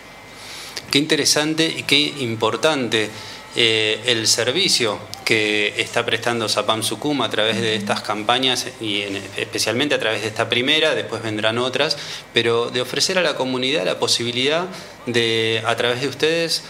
Qué 0.90 0.98
interesante 0.98 1.66
y 1.66 1.82
qué 1.82 1.98
importante 1.98 3.10
eh, 3.56 4.00
el 4.06 4.26
servicio 4.26 4.98
que 5.24 5.74
está 5.78 6.04
prestando 6.04 6.48
Zapam 6.48 6.82
Sucum 6.82 7.22
a 7.22 7.30
través 7.30 7.60
de 7.60 7.74
estas 7.74 8.00
campañas 8.02 8.66
y 8.80 9.02
especialmente 9.36 9.94
a 9.94 9.98
través 9.98 10.22
de 10.22 10.28
esta 10.28 10.48
primera, 10.48 10.94
después 10.94 11.22
vendrán 11.22 11.58
otras, 11.58 11.98
pero 12.32 12.70
de 12.70 12.80
ofrecer 12.80 13.18
a 13.18 13.22
la 13.22 13.34
comunidad 13.34 13.84
la 13.84 13.98
posibilidad 13.98 14.66
de, 15.06 15.62
a 15.66 15.76
través 15.76 16.00
de 16.00 16.08
ustedes, 16.08 16.64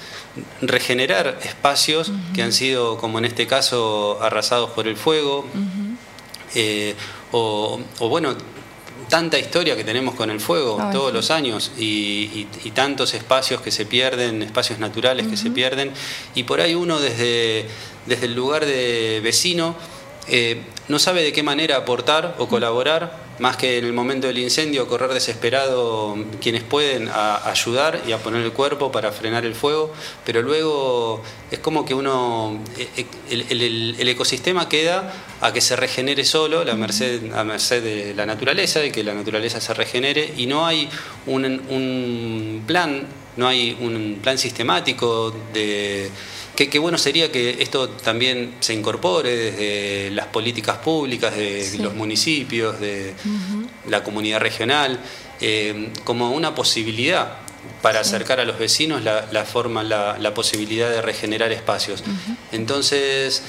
regenerar 0.61 1.38
espacios 1.44 2.11
que 2.35 2.42
han 2.42 2.52
sido, 2.52 2.99
como 2.99 3.18
en 3.18 3.25
este 3.25 3.47
caso, 3.47 4.18
arrasados 4.20 4.70
por 4.70 4.87
el 4.88 4.97
fuego, 4.97 5.44
eh, 6.54 6.94
o, 7.32 7.80
bueno, 8.00 8.35
tanta 9.09 9.38
historia 9.38 9.77
que 9.77 9.85
tenemos 9.85 10.15
con 10.15 10.31
el 10.31 10.41
fuego 10.41 10.79
todos 10.93 11.12
los 11.12 11.31
años 11.31 11.73
y, 11.79 12.47
tantos 12.75 13.15
espacios 13.15 13.61
que 13.61 13.71
se 13.71 13.87
pierden, 13.87 14.43
espacios 14.43 14.79
naturales 14.79 15.27
que 15.27 15.37
se 15.37 15.50
pierden, 15.50 15.93
y 16.35 16.45
por 16.45 16.61
ahí 16.61 16.75
uno 16.75 17.00
desde, 17.00 17.67
desde 18.07 18.27
el 18.27 18.35
lugar 18.35 18.67
de 18.67 19.21
vecino 19.23 19.75
eh, 20.29 20.62
no 20.88 20.99
sabe 20.99 21.23
de 21.23 21.33
qué 21.33 21.43
manera 21.43 21.77
aportar 21.77 22.37
o 22.38 22.47
colaborar 22.47 23.27
más 23.38 23.57
que 23.57 23.78
en 23.78 23.85
el 23.85 23.92
momento 23.92 24.26
del 24.26 24.38
incendio 24.38 24.87
correr 24.88 25.12
desesperado 25.12 26.16
quienes 26.40 26.62
pueden 26.62 27.09
a 27.09 27.49
ayudar 27.49 28.02
y 28.07 28.12
a 28.12 28.18
poner 28.18 28.42
el 28.42 28.52
cuerpo 28.52 28.90
para 28.90 29.12
frenar 29.12 29.45
el 29.45 29.54
fuego, 29.54 29.92
pero 30.25 30.42
luego 30.42 31.23
es 31.50 31.59
como 31.59 31.85
que 31.85 31.95
uno, 31.95 32.61
eh, 32.76 33.07
eh, 33.30 33.47
el, 33.50 34.09
ecosistema 34.09 34.68
queda 34.68 35.12
a 35.40 35.52
que 35.52 35.61
se 35.61 35.76
regenere 35.76 36.25
solo, 36.25 36.64
la 36.64 36.75
merced, 36.75 37.33
a 37.33 37.45
merced 37.45 37.83
de 37.83 38.14
la 38.14 38.26
naturaleza, 38.26 38.80
de 38.80 38.90
que 38.90 39.04
la 39.04 39.14
naturaleza 39.14 39.61
se 39.61 39.75
regenere 39.75 40.35
y 40.37 40.47
no 40.47 40.66
hay 40.66 40.88
un, 41.26 41.45
un 41.45 42.64
plan, 42.66 43.07
no 43.37 43.47
hay 43.47 43.76
un 43.80 44.18
plan 44.23 44.38
sistemático 44.38 45.33
de 45.52 46.11
Qué, 46.67 46.81
bueno 46.81 46.99
sería 46.99 47.31
que 47.31 47.62
esto 47.62 47.88
también 47.88 48.57
se 48.59 48.75
incorpore 48.75 49.37
desde 49.37 50.11
las 50.11 50.27
políticas 50.27 50.79
públicas 50.79 51.37
de 51.37 51.79
los 51.79 51.95
municipios, 51.95 52.81
de 52.81 53.15
la 53.87 54.03
comunidad 54.03 54.41
regional, 54.41 54.99
eh, 55.41 55.91
como 56.03 56.33
una 56.33 56.57
posibilidad 56.57 57.37
para 57.81 58.00
acercar 58.00 58.41
a 58.41 58.45
los 58.45 58.59
vecinos 58.59 59.05
la, 59.05 59.45
forma, 59.45 59.85
la, 59.85 60.35
posibilidad 60.35 60.91
de 60.91 61.00
regenerar 61.00 61.53
espacios. 61.53 62.03
Entonces, 62.50 63.45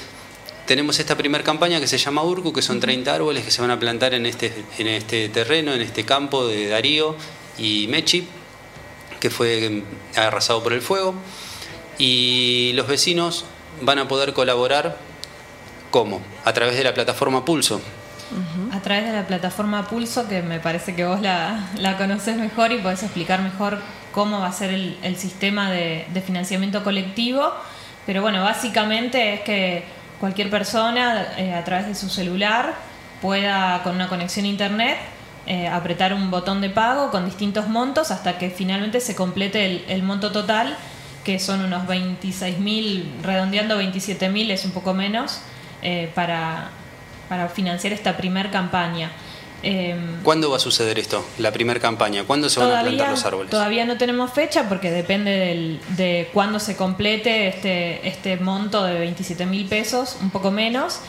tenemos 0.66 1.00
esta 1.00 1.16
primera 1.16 1.42
campaña 1.42 1.80
que 1.80 1.88
se 1.88 1.98
llama 1.98 2.22
Urcu, 2.22 2.52
que 2.52 2.62
son 2.62 2.78
30 2.78 3.12
árboles 3.12 3.44
que 3.44 3.50
se 3.50 3.60
van 3.60 3.72
a 3.72 3.80
plantar 3.80 4.14
en 4.14 4.24
este, 4.24 4.54
en 4.78 4.86
este 4.86 5.28
terreno, 5.30 5.74
en 5.74 5.80
este 5.80 6.04
campo 6.04 6.46
de 6.46 6.68
Darío 6.68 7.16
y 7.58 7.88
Mechi, 7.88 8.28
que 9.18 9.30
fue 9.30 9.82
arrasado 10.14 10.62
por 10.62 10.72
el 10.72 10.80
fuego 10.80 11.16
y 12.00 12.72
los 12.74 12.88
vecinos 12.88 13.44
van 13.82 13.98
a 13.98 14.08
poder 14.08 14.32
colaborar 14.32 14.96
¿cómo? 15.90 16.22
A 16.44 16.52
través 16.52 16.76
de 16.76 16.82
la 16.82 16.94
plataforma 16.94 17.44
Pulso. 17.44 17.80
A 18.72 18.80
través 18.80 19.04
de 19.04 19.12
la 19.12 19.26
plataforma 19.26 19.86
Pulso, 19.86 20.26
que 20.28 20.40
me 20.40 20.60
parece 20.60 20.94
que 20.94 21.04
vos 21.04 21.20
la, 21.20 21.68
la 21.76 21.98
conoces 21.98 22.36
mejor 22.36 22.72
y 22.72 22.78
podés 22.78 23.02
explicar 23.02 23.42
mejor 23.42 23.78
cómo 24.12 24.40
va 24.40 24.46
a 24.46 24.52
ser 24.52 24.70
el, 24.70 25.16
sistema 25.16 25.70
de, 25.70 26.06
financiamiento 26.24 26.82
colectivo. 26.82 27.52
Pero 28.06 28.22
bueno, 28.22 28.42
básicamente 28.42 29.34
es 29.34 29.40
que 29.40 29.84
cualquier 30.20 30.48
persona 30.48 31.34
eh, 31.36 31.52
a 31.52 31.64
través 31.64 31.86
de 31.86 31.94
su 31.94 32.08
celular 32.08 32.74
pueda, 33.20 33.82
con 33.82 33.96
una 33.96 34.08
conexión 34.08 34.46
a 34.46 34.48
internet, 34.48 34.96
eh, 35.46 35.66
apretar 35.66 36.14
un 36.14 36.30
botón 36.30 36.60
de 36.60 36.70
pago 36.70 37.10
con 37.10 37.24
distintos 37.24 37.68
montos 37.68 38.10
hasta 38.10 38.38
que 38.38 38.50
finalmente 38.50 39.00
se 39.00 39.16
complete 39.16 39.84
el 39.88 40.02
monto 40.02 40.30
total 40.30 40.76
que 41.24 41.38
son 41.38 41.64
unos 41.64 41.86
26.000, 41.86 43.22
redondeando 43.22 43.80
27.000 43.80 44.50
es 44.50 44.64
un 44.64 44.72
poco 44.72 44.94
menos, 44.94 45.40
eh, 45.82 46.10
para, 46.14 46.70
para, 47.28 47.48
financiar 47.48 47.92
esta 47.92 48.16
primer 48.16 48.50
campaña. 48.50 49.10
Em, 49.62 50.22
¿Cuándo 50.22 50.50
va 50.50 50.56
a 50.56 50.60
suceder 50.60 50.98
esto, 50.98 51.24
la 51.38 51.52
primera 51.52 51.78
campaña? 51.80 52.24
¿Cuándo 52.24 52.48
se 52.48 52.60
van 52.60 52.72
a 52.72 52.82
plantar 52.82 53.10
los 53.10 53.24
árboles? 53.24 53.50
Todavía 53.50 53.84
no 53.84 53.98
tenemos 53.98 54.32
fecha 54.32 54.68
porque 54.68 54.90
depende 54.90 55.78
de 55.96 56.30
cuándo 56.32 56.58
se 56.58 56.76
complete 56.76 57.48
este, 57.48 58.08
este 58.08 58.38
monto 58.38 58.82
de 58.84 58.98
27 58.98 59.44
mil 59.46 59.66
pesos, 59.66 60.16
un 60.22 60.30
poco 60.30 60.50
menos. 60.50 61.00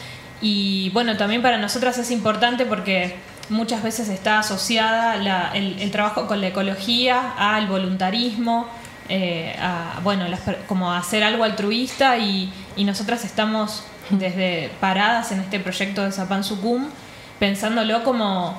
Y 0.42 0.90
bueno, 0.90 1.16
también 1.16 1.42
para 1.42 1.60
nosotras 1.60 1.98
es 1.98 2.12
importante 2.12 2.66
porque 2.66 3.16
muchas 3.50 3.84
veces 3.84 4.10
está 4.10 4.40
asociada 4.40 5.54
el, 5.54 5.80
el, 5.80 5.92
trabajo 5.92 6.26
con 6.26 6.42
la 6.42 6.48
ecología 6.48 7.34
al 7.38 7.68
voluntarismo, 7.68 8.68
eh, 9.14 9.54
a, 9.60 10.00
bueno, 10.04 10.24
como 10.68 10.94
hacer 10.94 11.22
algo 11.26 11.44
altruista 11.44 12.18
y, 12.18 12.50
nosotras 12.78 13.26
estamos 13.26 13.84
desde 14.10 14.72
paradas 14.80 15.34
en 15.34 15.42
este 15.42 15.60
proyecto 15.60 16.06
de 16.06 16.14
Zapan 16.14 16.46
Sucum 16.46 16.88
pensándolo 17.38 18.06
como 18.06 18.58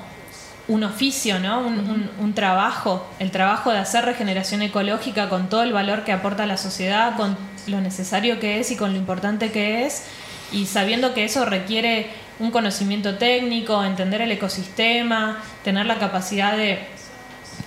un 0.67 0.83
oficio, 0.83 1.39
¿no? 1.39 1.61
Un, 1.61 2.33
trabajo, 2.35 3.03
el 3.17 3.31
trabajo 3.31 3.71
de 3.71 3.79
hacer 3.79 4.05
regeneración 4.05 4.61
ecológica 4.61 5.27
con 5.27 5.49
todo 5.49 5.63
el 5.63 5.73
valor 5.73 6.03
que 6.03 6.11
aporta 6.11 6.43
a 6.43 6.45
la 6.45 6.57
sociedad, 6.57 7.15
con 7.17 7.35
lo 7.65 7.81
necesario 7.81 8.39
que 8.39 8.59
es 8.59 8.69
y 8.69 8.75
con 8.75 8.93
lo 8.93 8.99
importante 8.99 9.51
que 9.51 9.87
es, 9.87 10.03
y 10.51 10.67
sabiendo 10.67 11.15
que 11.15 11.23
eso 11.23 11.45
requiere 11.45 12.11
un 12.39 12.51
conocimiento 12.51 13.15
técnico, 13.15 13.83
entender 13.83 14.21
el 14.21 14.31
ecosistema, 14.31 15.39
tener 15.63 15.87
la 15.87 15.97
capacidad 15.97 16.55
de 16.55 16.77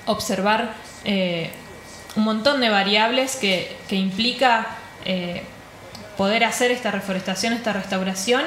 observar 0.06 0.74
eh, 1.04 1.50
un 2.16 2.24
montón 2.24 2.60
de 2.60 2.70
variables 2.70 3.36
que, 3.36 3.76
implica 3.90 4.66
eh, 5.04 5.42
poder 6.16 6.44
hacer 6.44 6.70
esta 6.70 6.90
reforestación, 6.90 7.52
esta 7.52 7.72
restauración 7.72 8.42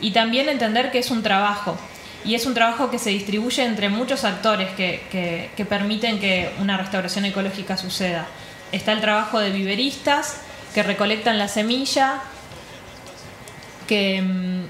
y 0.00 0.12
también 0.12 0.48
entender 0.48 0.90
que 0.90 0.98
es 0.98 1.10
un 1.10 1.22
trabajo. 1.22 1.78
Y 2.24 2.34
es 2.34 2.44
un 2.46 2.54
trabajo 2.54 2.90
que 2.90 2.98
se 2.98 3.10
distribuye 3.10 3.64
entre 3.64 3.88
muchos 3.88 4.24
actores 4.24 4.68
que, 4.74 5.66
permiten 5.68 6.18
que 6.18 6.50
una 6.58 6.76
restauración 6.76 7.24
ecológica 7.26 7.76
suceda. 7.76 8.26
Está 8.72 8.92
el 8.92 9.00
trabajo 9.00 9.38
de 9.38 9.50
viveristas 9.50 10.40
que 10.74 10.82
recolectan 10.82 11.38
la 11.38 11.48
semilla, 11.48 12.20
que 13.86 14.22
mm, 14.22 14.64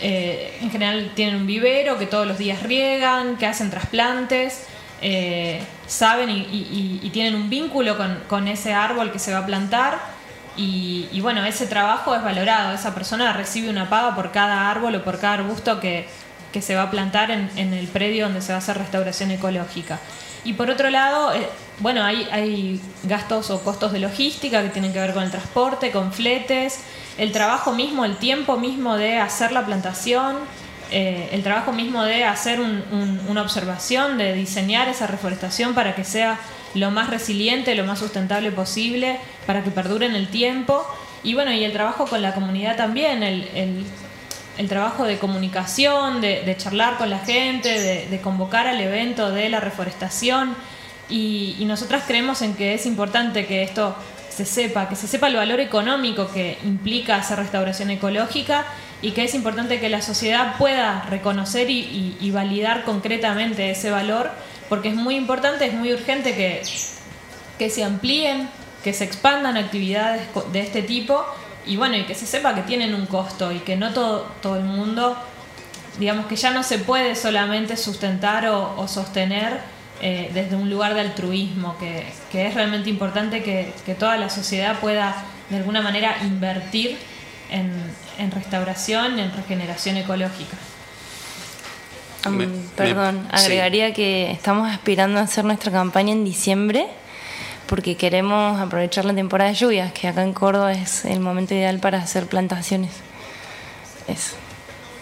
eh, 0.00 0.58
en 0.62 0.70
general 0.70 1.12
tienen 1.14 1.36
un 1.36 1.46
vivero, 1.46 1.98
que 1.98 2.06
todos 2.06 2.26
los 2.26 2.38
días 2.38 2.62
riegan, 2.62 3.36
que 3.36 3.46
hacen 3.46 3.70
trasplantes, 3.70 4.66
eh, 5.02 5.62
saben 5.86 6.30
y, 6.30 7.10
tienen 7.12 7.34
un 7.34 7.50
vínculo 7.50 7.96
con, 8.28 8.48
ese 8.48 8.72
árbol 8.72 9.12
que 9.12 9.18
se 9.18 9.32
va 9.32 9.40
a 9.40 9.46
plantar. 9.46 9.98
Y, 10.56 11.20
bueno, 11.22 11.44
ese 11.44 11.66
trabajo 11.66 12.14
es 12.14 12.22
valorado. 12.22 12.74
Esa 12.74 12.94
persona 12.94 13.32
recibe 13.32 13.70
una 13.70 13.88
paga 13.88 14.14
por 14.14 14.30
cada 14.30 14.70
árbol 14.70 14.94
o 14.96 15.04
por 15.04 15.18
cada 15.18 15.34
arbusto 15.34 15.80
que, 15.80 16.08
se 16.60 16.74
va 16.74 16.82
a 16.82 16.90
plantar 16.90 17.30
en, 17.30 17.72
el 17.72 17.88
predio 17.88 18.24
donde 18.24 18.42
se 18.42 18.52
va 18.52 18.56
a 18.56 18.58
hacer 18.58 18.76
restauración 18.76 19.30
ecológica. 19.30 19.98
Y 20.42 20.54
por 20.54 20.70
otro 20.70 20.90
lado, 20.90 21.32
eh, 21.34 21.48
bueno, 21.78 22.02
hay 22.02 22.80
gastos 23.04 23.50
o 23.50 23.62
costos 23.62 23.92
de 23.92 24.00
logística 24.00 24.62
que 24.62 24.70
tienen 24.70 24.92
que 24.92 25.00
ver 25.00 25.12
con 25.14 25.22
el 25.22 25.30
transporte, 25.30 25.90
con 25.90 26.12
fletes, 26.12 26.80
el 27.18 27.32
trabajo 27.32 27.72
mismo, 27.72 28.04
el 28.04 28.16
tiempo 28.16 28.56
mismo 28.56 28.96
de 28.96 29.18
hacer 29.18 29.52
la 29.52 29.66
plantación, 29.66 30.36
eh, 30.90 31.28
el 31.32 31.42
trabajo 31.42 31.72
mismo 31.72 32.02
de 32.02 32.24
hacer 32.24 32.60
una 32.60 33.42
observación, 33.42 34.18
de 34.18 34.34
diseñar 34.34 34.88
esa 34.88 35.06
reforestación 35.06 35.74
para 35.74 35.94
que 35.94 36.04
sea 36.04 36.38
lo 36.74 36.90
más 36.90 37.10
resiliente, 37.10 37.74
lo 37.74 37.84
más 37.84 37.98
sustentable 37.98 38.50
posible, 38.50 39.18
para 39.46 39.62
que 39.62 39.70
perdure 39.70 40.06
en 40.06 40.16
el 40.16 40.28
tiempo. 40.28 40.84
Y 41.22 41.34
bueno, 41.34 41.52
y 41.52 41.64
el 41.64 41.72
trabajo 41.72 42.06
con 42.06 42.22
la 42.22 42.34
comunidad 42.34 42.76
también, 42.76 43.22
el, 43.22 43.86
trabajo 44.68 45.04
de 45.04 45.18
comunicación, 45.18 46.20
de, 46.20 46.54
charlar 46.58 46.98
con 46.98 47.08
la 47.08 47.20
gente, 47.20 48.08
de, 48.08 48.20
convocar 48.20 48.66
al 48.66 48.80
evento 48.80 49.30
de 49.30 49.48
la 49.48 49.60
reforestación. 49.60 50.56
Y, 51.08 51.56
y 51.58 51.64
nosotras 51.66 52.04
creemos 52.06 52.42
en 52.42 52.54
que 52.54 52.74
es 52.74 52.86
importante 52.86 53.46
que 53.46 53.62
esto 53.62 53.94
se 54.28 54.44
sepa, 54.44 54.88
que 54.88 54.96
se 54.96 55.06
sepa 55.06 55.28
el 55.28 55.36
valor 55.36 55.60
económico 55.60 56.30
que 56.32 56.58
implica 56.64 57.16
hacer 57.16 57.38
restauración 57.38 57.90
ecológica 57.90 58.64
y 59.02 59.12
que 59.12 59.24
es 59.24 59.34
importante 59.34 59.80
que 59.80 59.88
la 59.88 60.02
sociedad 60.02 60.56
pueda 60.58 61.02
reconocer 61.08 61.70
y, 61.70 62.30
validar 62.32 62.84
concretamente 62.84 63.70
ese 63.70 63.90
valor, 63.90 64.30
porque 64.68 64.88
es 64.88 64.94
muy 64.94 65.16
importante, 65.16 65.66
es 65.66 65.74
muy 65.74 65.92
urgente 65.92 66.34
que, 66.34 66.62
que 67.58 67.70
se 67.70 67.82
amplíen, 67.82 68.48
que 68.84 68.92
se 68.92 69.04
expandan 69.04 69.56
actividades 69.56 70.22
de 70.52 70.60
este 70.60 70.82
tipo 70.82 71.24
y 71.66 71.76
bueno, 71.76 71.96
y 71.96 72.04
que 72.04 72.14
se 72.14 72.26
sepa 72.26 72.54
que 72.54 72.62
tienen 72.62 72.94
un 72.94 73.06
costo 73.06 73.52
y 73.52 73.58
que 73.58 73.76
no 73.76 73.92
todo, 73.92 74.26
todo 74.40 74.56
el 74.56 74.64
mundo, 74.64 75.16
digamos 75.98 76.26
que 76.26 76.36
ya 76.36 76.50
no 76.50 76.62
se 76.62 76.78
puede 76.78 77.14
solamente 77.14 77.76
sustentar 77.76 78.46
o, 78.46 78.86
sostener 78.88 79.60
eh, 80.00 80.30
desde 80.32 80.56
un 80.56 80.70
lugar 80.70 80.94
de 80.94 81.00
altruismo, 81.00 81.76
que, 81.78 82.06
es 82.32 82.54
realmente 82.54 82.88
importante 82.88 83.42
que, 83.42 83.72
toda 83.98 84.16
la 84.16 84.30
sociedad 84.30 84.78
pueda 84.80 85.24
de 85.50 85.56
alguna 85.56 85.82
manera 85.82 86.16
invertir 86.22 86.96
en, 87.50 88.30
restauración, 88.30 89.18
en 89.18 89.32
regeneración 89.32 89.96
ecológica. 89.96 90.56
perdón, 92.76 93.26
agregaría 93.30 93.92
que 93.92 94.30
estamos 94.30 94.70
aspirando 94.70 95.18
a 95.18 95.22
hacer 95.22 95.44
nuestra 95.44 95.72
campaña 95.72 96.12
en 96.12 96.24
diciembre 96.24 96.86
porque 97.66 97.96
queremos 97.96 98.60
aprovechar 98.60 99.04
la 99.04 99.14
temporada 99.14 99.50
de 99.50 99.56
lluvias, 99.56 99.92
que 99.92 100.08
acá 100.08 100.24
en 100.24 100.32
Córdoba 100.32 100.72
es 100.72 101.04
el 101.04 101.20
momento 101.20 101.54
ideal 101.54 101.78
para 101.78 101.98
hacer 101.98 102.26
plantaciones. 102.26 102.90
Eso. 104.08 104.34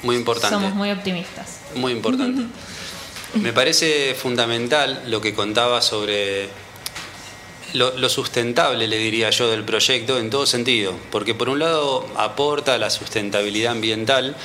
Muy 0.02 0.16
importante. 0.16 0.54
Somos 0.54 0.74
muy 0.74 0.90
optimistas. 0.90 1.60
Muy 1.74 1.92
importante. 1.92 2.42
Me 3.34 3.54
parece 3.54 4.14
fundamental 4.14 5.02
lo 5.06 5.22
que 5.22 5.34
contaba 5.34 5.80
sobre 5.80 6.50
lo, 7.74 8.08
sustentable, 8.08 8.86
le 8.86 8.98
diría 8.98 9.30
yo, 9.30 9.50
del 9.50 9.64
proyecto 9.64 10.18
en 10.18 10.30
todo 10.30 10.46
sentido, 10.46 10.94
porque 11.10 11.34
por 11.34 11.48
un 11.48 11.58
lado 11.58 12.06
aporta 12.16 12.78
la 12.78 12.90
sustentabilidad 12.90 13.72
ambiental, 13.72 14.36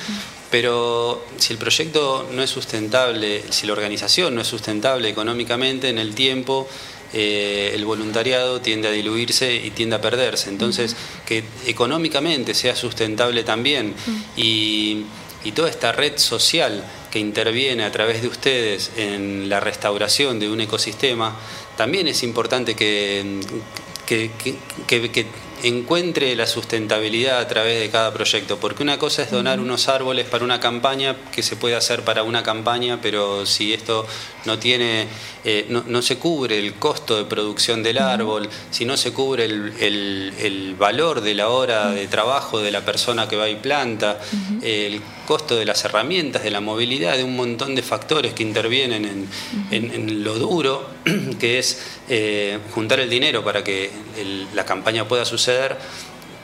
pero 0.50 1.24
si 1.38 1.52
el 1.52 1.58
proyecto 1.58 2.28
no 2.32 2.42
es 2.42 2.50
sustentable, 2.50 3.42
si 3.50 3.66
la 3.66 3.72
organización 3.72 4.34
no 4.34 4.40
es 4.40 4.46
sustentable 4.46 5.08
económicamente 5.08 5.88
en 5.88 5.98
el 5.98 6.14
tiempo, 6.14 6.68
eh, 7.12 7.72
el 7.74 7.84
voluntariado 7.84 8.60
tiende 8.60 8.88
a 8.88 8.90
diluirse 8.90 9.54
y 9.54 9.70
tiende 9.70 9.96
a 9.96 10.00
perderse. 10.00 10.50
Entonces, 10.50 10.96
que 11.26 11.44
económicamente 11.66 12.54
sea 12.54 12.76
sustentable 12.76 13.44
también 13.44 13.94
y 14.36 15.04
y 15.44 15.52
toda 15.52 15.68
esta 15.68 15.92
red 15.92 16.16
social 16.16 16.82
que 17.10 17.18
interviene 17.18 17.84
a 17.84 17.92
través 17.92 18.22
de 18.22 18.28
ustedes 18.28 18.90
en 18.96 19.48
la 19.48 19.60
restauración 19.60 20.40
de 20.40 20.48
un 20.48 20.60
ecosistema, 20.60 21.36
también 21.76 22.08
es 22.08 22.22
importante 22.22 22.74
que, 22.74 23.40
que, 24.06 24.30
que, 24.86 25.26
encuentre 25.64 26.36
la 26.36 26.46
sustentabilidad 26.46 27.38
a 27.38 27.48
través 27.48 27.80
de 27.80 27.88
cada 27.88 28.12
proyecto, 28.12 28.58
porque 28.58 28.82
una 28.82 28.98
cosa 28.98 29.22
es 29.22 29.30
donar 29.30 29.60
unos 29.60 29.88
árboles 29.88 30.26
para 30.26 30.44
una 30.44 30.60
campaña 30.60 31.16
que 31.32 31.42
se 31.42 31.56
puede 31.56 31.74
hacer 31.74 32.02
para 32.02 32.22
una 32.22 32.42
campaña, 32.42 33.00
pero 33.00 33.46
si 33.46 33.72
esto 33.72 34.06
no 34.44 34.58
tiene, 34.58 35.06
eh, 35.42 35.66
no, 35.70 36.02
se 36.02 36.18
cubre 36.18 36.58
el 36.58 36.74
costo 36.74 37.16
de 37.16 37.24
producción 37.24 37.82
del 37.82 37.96
árbol, 37.96 38.50
si 38.70 38.84
no 38.84 38.98
se 38.98 39.14
cubre 39.14 39.46
el, 39.46 40.76
valor 40.78 41.22
de 41.22 41.34
la 41.34 41.48
hora 41.48 41.92
de 41.92 42.08
trabajo 42.08 42.60
de 42.60 42.70
la 42.70 42.84
persona 42.84 43.26
que 43.26 43.36
va 43.36 43.48
y 43.48 43.54
planta, 43.54 44.20
el 44.60 45.00
costo 45.24 45.56
de 45.56 45.64
las 45.64 45.84
herramientas, 45.84 46.42
de 46.42 46.50
la 46.50 46.60
movilidad, 46.60 47.16
de 47.16 47.24
un 47.24 47.36
montón 47.36 47.74
de 47.74 47.82
factores 47.82 48.34
que 48.34 48.42
intervienen 48.42 49.28
en, 49.70 50.24
lo 50.24 50.34
duro, 50.34 50.90
que 51.38 51.58
es 51.58 51.80
eh, 52.08 52.58
juntar 52.72 53.00
el 53.00 53.08
dinero 53.08 53.42
para 53.44 53.64
que 53.64 53.90
la 54.52 54.66
campaña 54.66 55.06
pueda 55.08 55.24
suceder 55.24 55.53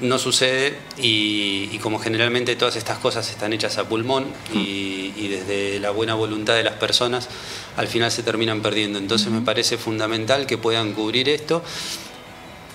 no 0.00 0.18
sucede 0.18 0.78
y, 0.98 1.78
como 1.78 1.98
generalmente 1.98 2.56
todas 2.56 2.76
estas 2.76 2.98
cosas 2.98 3.28
están 3.30 3.52
hechas 3.52 3.78
a 3.78 3.88
pulmón 3.88 4.26
y, 4.54 5.28
desde 5.28 5.78
la 5.78 5.90
buena 5.90 6.14
voluntad 6.14 6.54
de 6.54 6.64
las 6.64 6.74
personas, 6.74 7.28
al 7.76 7.86
final 7.86 8.10
se 8.10 8.22
terminan 8.22 8.62
perdiendo. 8.62 8.98
Entonces 8.98 9.30
me 9.30 9.42
parece 9.42 9.78
fundamental 9.78 10.46
que 10.46 10.58
puedan 10.58 10.92
cubrir 10.92 11.28
esto. 11.28 11.62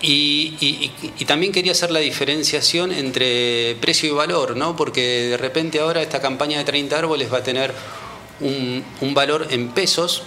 Y, 0.02 0.92
también 1.26 1.52
quería 1.52 1.72
hacer 1.72 1.90
la 1.92 2.00
diferenciación 2.00 2.92
entre 2.92 3.76
precio 3.82 4.10
y 4.10 4.12
valor, 4.14 4.56
¿no? 4.56 4.76
porque 4.76 5.30
de 5.30 5.38
repente 5.38 5.80
ahora 5.80 6.02
esta 6.02 6.22
campaña 6.22 6.60
de 6.60 6.64
30 6.64 6.98
árboles 6.98 7.34
va 7.34 7.40
a 7.40 7.44
tener 7.44 7.74
un, 8.40 8.84
valor 9.14 9.48
en 9.50 9.70
pesos 9.70 10.24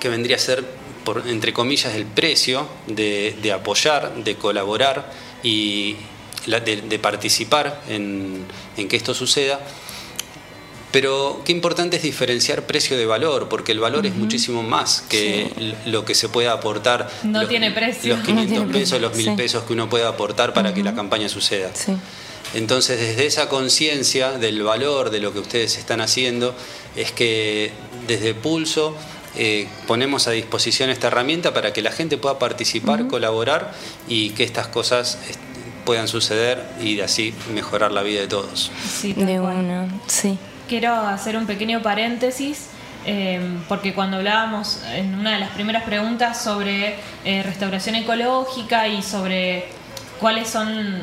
que 0.00 0.08
vendría 0.08 0.36
a 0.36 0.38
ser, 0.38 0.64
por, 1.08 1.26
entre 1.26 1.54
comillas, 1.54 1.94
el 1.94 2.04
precio 2.04 2.68
de, 2.86 3.34
de 3.40 3.52
apoyar, 3.52 4.12
de 4.24 4.34
colaborar 4.34 5.10
y 5.42 5.96
de, 6.46 6.98
participar 6.98 7.80
en, 7.88 8.44
que 8.76 8.94
esto 8.94 9.14
suceda. 9.14 9.58
Pero 10.92 11.40
qué 11.46 11.52
importante 11.52 11.96
es 11.96 12.02
diferenciar 12.02 12.66
precio 12.66 12.98
de 12.98 13.06
valor, 13.06 13.48
porque 13.48 13.72
el 13.72 13.80
valor 13.80 14.04
es 14.04 14.14
muchísimo 14.16 14.62
más 14.62 15.02
que 15.08 15.50
lo 15.86 16.04
que 16.04 16.14
se 16.14 16.28
puede 16.28 16.48
aportar. 16.48 17.10
No 17.22 17.48
tiene 17.48 17.70
precio. 17.80 18.14
Los 18.14 18.26
500 18.26 18.70
pesos, 18.70 19.00
los 19.00 19.16
1000 19.16 19.34
pesos 19.34 19.64
que 19.64 19.72
uno 19.72 19.88
puede 19.88 20.04
aportar 20.04 20.52
para 20.52 20.74
que 20.74 20.82
la 20.82 20.94
campaña 20.94 21.30
suceda. 21.30 21.70
Entonces, 22.52 23.00
desde 23.00 23.24
esa 23.24 23.48
conciencia 23.48 24.32
del 24.32 24.62
valor 24.62 25.08
de 25.08 25.20
lo 25.20 25.32
que 25.32 25.38
ustedes 25.38 25.78
están 25.78 26.02
haciendo, 26.02 26.54
es 26.96 27.12
que 27.12 27.72
desde 28.06 28.34
Pulso 28.34 28.94
eh, 29.38 29.68
ponemos 29.86 30.26
a 30.26 30.32
disposición 30.32 30.90
esta 30.90 31.06
herramienta 31.06 31.54
para 31.54 31.72
que 31.72 31.80
la 31.80 31.92
gente 31.92 32.18
pueda 32.18 32.38
participar, 32.38 33.06
colaborar 33.06 33.72
y 34.08 34.30
que 34.30 34.42
estas 34.42 34.66
cosas 34.66 35.18
puedan 35.84 36.08
suceder 36.08 36.62
y 36.80 36.96
de 36.96 37.04
así 37.04 37.32
mejorar 37.54 37.92
la 37.92 38.02
vida 38.02 38.20
de 38.20 38.26
todos. 38.26 38.70
Sí, 38.84 39.12
de 39.12 39.38
una, 39.38 39.88
sí. 40.08 40.38
Quiero 40.68 40.92
hacer 40.92 41.36
un 41.36 41.46
pequeño 41.46 41.82
paréntesis. 41.82 42.70
Em, 43.06 43.60
porque 43.68 43.94
cuando 43.94 44.16
hablábamos 44.16 44.82
en 44.92 45.14
una 45.14 45.32
de 45.32 45.38
las 45.38 45.50
primeras 45.50 45.84
preguntas 45.84 46.42
sobre 46.42 46.96
eh, 47.24 47.42
restauración 47.44 47.94
ecológica 47.94 48.88
y 48.88 49.02
sobre 49.02 49.66
cuáles 50.20 50.50
son 50.50 51.00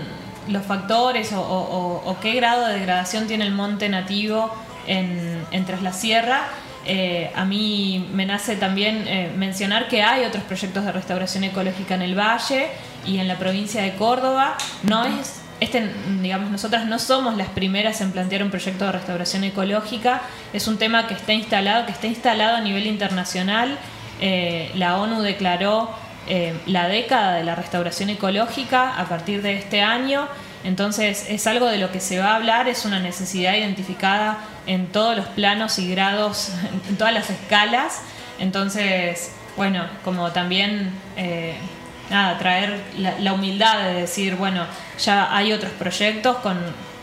los 0.50 0.65
factores 0.65 1.32
o, 1.34 2.17
qué 2.21 2.34
grado 2.34 2.67
de 2.67 2.74
degradación 2.74 3.28
tiene 3.28 3.45
el 3.45 3.54
monte 3.54 3.89
nativo 3.89 4.54
en, 4.88 5.43
en 5.52 5.65
Tras 5.65 5.82
la 5.82 5.93
Sierra, 5.93 6.50
eh, 6.86 7.32
a 7.36 7.45
mí 7.45 8.08
me 8.13 8.26
nace 8.26 8.56
también 8.56 9.08
eh, 9.08 9.32
mencionar 9.36 9.88
que 9.88 10.04
hay 10.04 10.24
otros 10.24 10.43
proyectos 10.43 10.86
de 10.86 10.91
restauración 10.91 11.43
ecológica 11.43 11.95
en 11.95 12.04
el 12.04 12.17
Valle 12.17 12.67
y 13.06 13.17
en 13.17 13.28
la 13.28 13.38
provincia 13.38 13.82
de 13.82 13.93
Córdoba. 13.95 14.56
No 14.84 15.04
es, 15.04 15.41
este, 15.60 15.89
digamos, 16.21 16.52
nosotras 16.52 16.86
no 16.86 17.00
somos 17.00 17.38
las 17.38 17.50
primeras 17.50 18.02
en 18.02 18.12
plantear 18.12 18.43
un 18.43 18.52
proyecto 18.52 18.86
de 18.86 18.91
restauración 18.91 19.43
ecológica. 19.43 20.21
Es 20.54 20.67
un 20.67 20.78
tema 20.78 21.08
que 21.08 21.15
está 21.15 21.34
instalado, 21.34 21.88
que 21.88 21.91
está 21.91 22.06
instalado 22.06 22.58
a 22.58 22.62
nivel 22.62 22.86
internacional. 22.86 23.80
Eh, 24.21 24.71
la 24.76 24.98
ONU 24.98 25.21
declaró 25.21 25.89
la 26.65 26.88
década 26.88 27.36
de 27.36 27.43
la 27.43 27.54
restauración 27.54 28.10
ecológica 28.10 28.98
a 28.98 29.06
partir 29.06 29.43
de 29.43 29.58
este 29.58 29.84
año. 29.84 30.28
Entonces 30.63 31.28
es 31.30 31.45
algo 31.45 31.67
de 31.67 31.78
lo 31.78 31.91
que 31.91 32.00
se 32.00 32.17
va 32.17 32.32
a 32.32 32.36
hablar, 32.38 32.67
es 32.67 32.86
una 32.86 33.00
necesidad 33.00 33.54
identificada 33.54 34.39
en 34.67 34.88
todos 34.88 35.15
los 35.15 35.28
planos 35.28 35.80
y 35.80 35.89
grados, 35.89 36.51
en 36.89 36.97
todas 36.97 37.13
las 37.13 37.30
escalas. 37.30 38.01
Entonces, 38.39 39.32
bueno, 39.56 39.86
como 40.04 40.32
también, 40.32 40.91
eh, 41.15 41.56
nada, 42.10 42.38
traer 42.38 42.82
la, 42.97 43.34
humildad 43.34 43.84
de 43.84 43.93
decir, 43.93 44.36
bueno, 44.36 44.65
ya 44.99 45.36
hay 45.36 45.54
otros 45.54 45.71
proyectos, 45.73 46.38
con, 46.38 46.58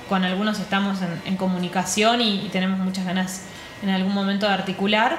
con 0.09 0.25
algunos 0.25 0.59
estamos 0.61 0.98
en, 1.25 1.37
comunicación 1.37 2.20
y, 2.20 2.48
tenemos 2.53 2.79
muchas 2.79 3.05
ganas 3.07 3.42
en 3.83 3.88
algún 3.88 4.12
momento 4.12 4.46
de 4.46 4.53
articular. 4.53 5.18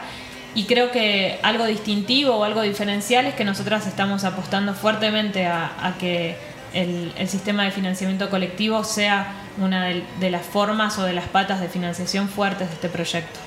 Y 0.56 0.66
creo 0.66 0.92
que 0.92 1.40
algo 1.42 1.66
distintivo 1.66 2.36
o 2.36 2.44
algo 2.44 2.62
diferencial 2.62 3.26
es 3.26 3.34
que 3.34 3.44
nosotras 3.44 3.88
estamos 3.88 4.24
apostando 4.24 4.76
fuertemente 4.76 5.48
a 5.48 5.96
que 6.00 6.38
el, 6.74 7.14
sistema 7.28 7.64
de 7.64 7.72
financiamiento 7.72 8.30
colectivo 8.30 8.84
sea 8.84 9.28
una 9.60 9.86
de, 9.86 10.30
las 10.30 10.46
formas 10.46 10.98
o 10.98 11.04
de 11.04 11.14
las 11.14 11.28
patas 11.28 11.62
de 11.62 11.70
financiación 11.70 12.28
fuertes 12.28 12.70
de 12.70 12.74
este 12.76 12.90
proyecto. 12.90 13.40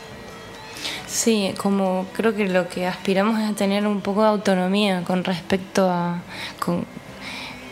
Sí, 1.06 1.54
como 1.56 2.06
creo 2.12 2.34
que 2.34 2.48
lo 2.48 2.68
que 2.68 2.86
aspiramos 2.86 3.40
es 3.40 3.50
a 3.50 3.54
tener 3.54 3.86
un 3.86 4.00
poco 4.00 4.22
de 4.22 4.28
autonomía 4.28 5.02
con 5.02 5.24
respecto 5.24 5.90
a 5.90 6.18
con 6.58 6.84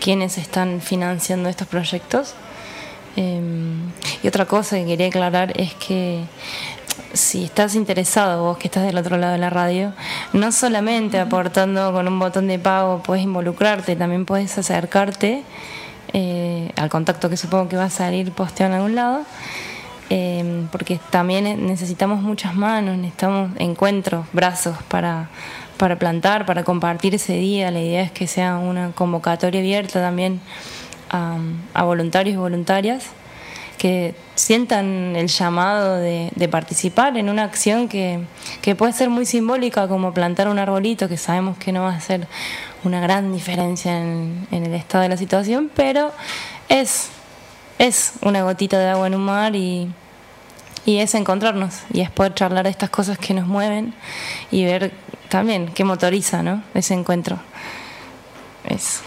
quienes 0.01 0.39
están 0.39 0.81
financiando 0.81 1.49
estos 1.49 1.69
proyectos. 1.69 2.35
Em, 3.17 3.91
y 4.23 4.29
otra 4.29 4.47
cosa 4.47 4.77
que 4.77 4.87
quería 4.87 5.07
aclarar 5.07 5.53
es 5.61 5.75
que 5.75 6.25
si 7.13 7.45
estás 7.45 7.75
interesado, 7.75 8.45
vos 8.45 8.59
que 8.59 8.69
estás 8.69 8.85
del 8.85 8.99
otro 8.99 9.17
lado 9.17 9.33
de 9.33 9.39
la 9.39 9.51
radio, 9.51 9.93
no 10.33 10.53
solamente 10.53 11.19
aportando 11.19 11.93
con 11.93 12.09
un 12.09 12.19
botón 12.19 12.49
de 12.49 12.59
pago 12.59 13.03
puedes 13.03 13.25
involucrarte, 13.25 13.97
también 13.97 14.25
puedes 14.27 14.57
acercarte 14.59 15.45
eh, 16.15 16.71
al 16.77 16.89
contacto 16.89 17.29
que 17.29 17.37
supongo 17.37 17.69
que 17.69 17.77
va 17.77 17.85
a 17.85 17.91
salir 17.91 18.33
posteado 18.33 18.73
en 18.73 18.77
algún 18.77 18.95
lado, 18.95 19.25
eh, 20.09 20.65
porque 20.73 20.99
también 21.11 21.67
necesitamos 21.67 22.23
muchas 22.23 22.55
manos, 22.55 22.97
necesitamos 22.97 23.51
encuentros, 23.59 24.25
brazos 24.33 24.77
para, 24.89 25.29
para 25.77 25.99
plantar, 25.99 26.47
para 26.47 26.65
compartir 26.65 27.15
ese 27.15 27.35
día. 27.35 27.71
La 27.71 27.81
idea 27.81 28.03
es 28.03 28.13
que 28.13 28.27
sea 28.27 28.57
una 28.57 28.93
convocatoria 28.93 29.61
abierta 29.61 30.01
también 30.01 30.41
a, 31.11 31.37
a 31.75 31.85
voluntarios 31.85 32.35
y 32.35 32.39
voluntarias 32.39 33.11
que 33.85 34.15
sientan 34.35 35.15
el 35.15 35.29
llamado 35.29 35.97
de, 35.97 36.49
participar 36.51 37.17
en 37.19 37.29
una 37.29 37.45
acción 37.45 37.89
que, 37.89 38.25
puede 38.79 38.95
ser 38.95 39.11
muy 39.11 39.27
simbólica 39.27 39.89
como 39.89 40.15
plantar 40.15 40.49
un 40.49 40.59
arbolito, 40.59 41.09
que 41.09 41.17
sabemos 41.17 41.59
que 41.59 41.73
no 41.73 41.83
va 41.83 41.93
a 41.93 41.97
hacer 41.97 42.27
una 42.85 43.01
gran 43.01 43.33
diferencia 43.33 43.99
en, 43.99 44.47
el 44.51 44.75
estado 44.75 45.03
de 45.03 45.09
la 45.09 45.17
situación, 45.17 45.71
pero 45.75 46.13
es, 46.69 47.09
es 47.79 48.13
una 48.21 48.43
gotita 48.43 48.79
de 48.79 48.89
agua 48.89 49.07
en 49.07 49.15
un 49.15 49.25
mar 49.25 49.57
y, 49.57 49.91
es 50.87 51.15
encontrarnos 51.15 51.75
y 51.93 52.01
es 52.01 52.11
poder 52.11 52.35
charlar 52.35 52.65
de 52.65 52.71
estas 52.71 52.91
cosas 52.91 53.19
que 53.19 53.33
nos 53.33 53.47
mueven 53.47 53.95
y 54.51 54.65
ver 54.65 54.93
también, 55.31 55.73
qué 55.75 55.83
motoriza, 55.83 56.43
¿no? 56.43 56.63
Ese 56.75 56.95
encuentro. 56.95 57.39
Eso. 58.65 59.01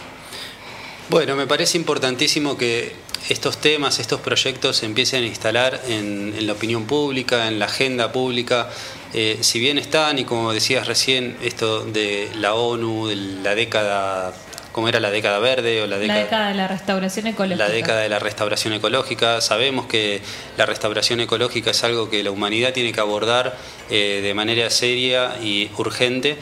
Bueno, 1.09 1.35
me 1.35 1.47
parece 1.47 1.77
importantísimo 1.77 2.57
que 2.57 2.95
estos 3.29 3.57
temas, 3.57 3.99
estos 3.99 4.21
proyectos 4.21 4.77
se 4.77 4.85
empiecen 4.85 5.23
a 5.23 5.27
instalar 5.27 5.81
en, 5.87 6.45
la 6.45 6.53
opinión 6.53 6.85
pública, 6.85 7.47
en 7.47 7.59
la 7.59 7.65
agenda 7.65 8.11
pública. 8.11 8.69
Eh, 9.13 9.39
si 9.41 9.59
bien 9.59 9.77
están, 9.77 10.19
y 10.19 10.25
como 10.25 10.53
decías 10.53 10.87
recién, 10.87 11.37
esto 11.41 11.83
de 11.83 12.29
la 12.35 12.53
ONU, 12.53 13.07
de 13.07 13.15
la 13.15 13.55
década 13.55 14.33
¿Cómo 14.77 14.89
era 14.89 14.99
la 14.99 15.09
década 15.09 15.39
verde 15.39 15.81
o 15.81 15.87
la 15.87 15.97
década, 15.97 16.19
la 16.19 16.23
década 16.23 16.47
de 16.49 16.53
la 16.53 16.67
restauración 16.67 17.25
ecológica. 17.25 17.67
La 17.67 17.73
década 17.73 18.01
de 18.01 18.09
la 18.09 18.19
restauración 18.19 18.73
ecológica. 18.73 19.41
Sabemos 19.41 19.87
que 19.87 20.21
la 20.55 20.67
restauración 20.67 21.19
ecológica 21.19 21.71
es 21.71 21.83
algo 21.83 22.11
que 22.11 22.21
la 22.21 22.29
humanidad 22.29 22.73
tiene 22.73 22.93
que 22.93 22.99
abordar 22.99 23.57
eh, 23.89 24.19
de 24.21 24.33
manera 24.35 24.69
seria 24.69 25.35
y 25.41 25.71
urgente. 25.79 26.37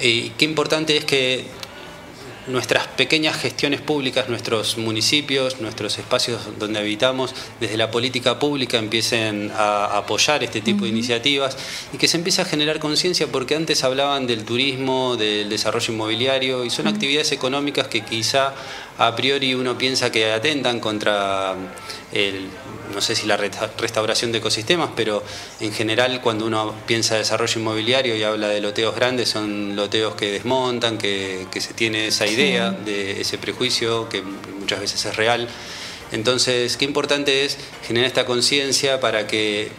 Y 0.00 0.30
qué 0.30 0.46
importante 0.46 0.96
es 0.96 1.04
que 1.04 1.44
nuestras 2.48 2.86
pequeñas 2.86 3.36
gestiones 3.36 3.80
públicas, 3.80 4.28
nuestros 4.28 4.78
municipios, 4.78 5.60
nuestros 5.60 5.98
espacios 5.98 6.58
donde 6.58 6.78
habitamos, 6.78 7.34
desde 7.60 7.76
la 7.76 7.90
política 7.90 8.38
pública 8.38 8.78
empiecen 8.78 9.52
a 9.54 9.96
apoyar 9.96 10.42
este 10.42 10.60
tipo 10.60 10.84
de 10.84 10.90
iniciativas 10.90 11.56
y 11.92 11.98
que 11.98 12.08
se 12.08 12.16
empiece 12.16 12.42
a 12.42 12.44
generar 12.44 12.78
conciencia 12.78 13.26
porque 13.26 13.54
antes 13.54 13.84
hablaban 13.84 14.26
del 14.26 14.44
turismo, 14.44 15.16
del 15.16 15.48
desarrollo 15.48 15.92
inmobiliario 15.92 16.64
y 16.64 16.70
son 16.70 16.86
actividades 16.86 17.32
económicas 17.32 17.88
que 17.88 18.00
quizá 18.00 18.54
a 18.98 19.14
priori 19.14 19.54
uno 19.54 19.78
piensa 19.78 20.10
que 20.10 20.32
atentan 20.32 20.80
contra 20.80 21.54
el, 22.12 22.48
no 22.92 23.00
sé 23.00 23.14
si 23.14 23.26
la 23.26 23.36
restauración 23.36 24.32
de 24.32 24.38
ecosistemas, 24.38 24.90
pero 24.96 25.22
en 25.60 25.72
general 25.72 26.20
cuando 26.20 26.46
uno 26.46 26.74
piensa 26.86 27.16
desarrollo 27.16 27.60
inmobiliario 27.60 28.16
y 28.16 28.22
habla 28.22 28.48
de 28.48 28.60
loteos 28.60 28.94
grandes, 28.94 29.28
son 29.28 29.76
loteos 29.76 30.14
que 30.14 30.32
desmontan, 30.32 30.98
que, 30.98 31.46
se 31.58 31.74
tiene 31.74 32.08
esa 32.08 32.26
idea 32.26 32.70
de 32.70 33.20
ese 33.20 33.38
prejuicio 33.38 34.08
que 34.08 34.22
muchas 34.22 34.80
veces 34.80 35.04
es 35.04 35.16
real. 35.16 35.48
Entonces, 36.12 36.76
qué 36.76 36.84
importante 36.84 37.44
es 37.44 37.58
generar 37.86 38.06
esta 38.06 38.24
conciencia 38.24 39.00
para 39.00 39.26
que 39.26 39.70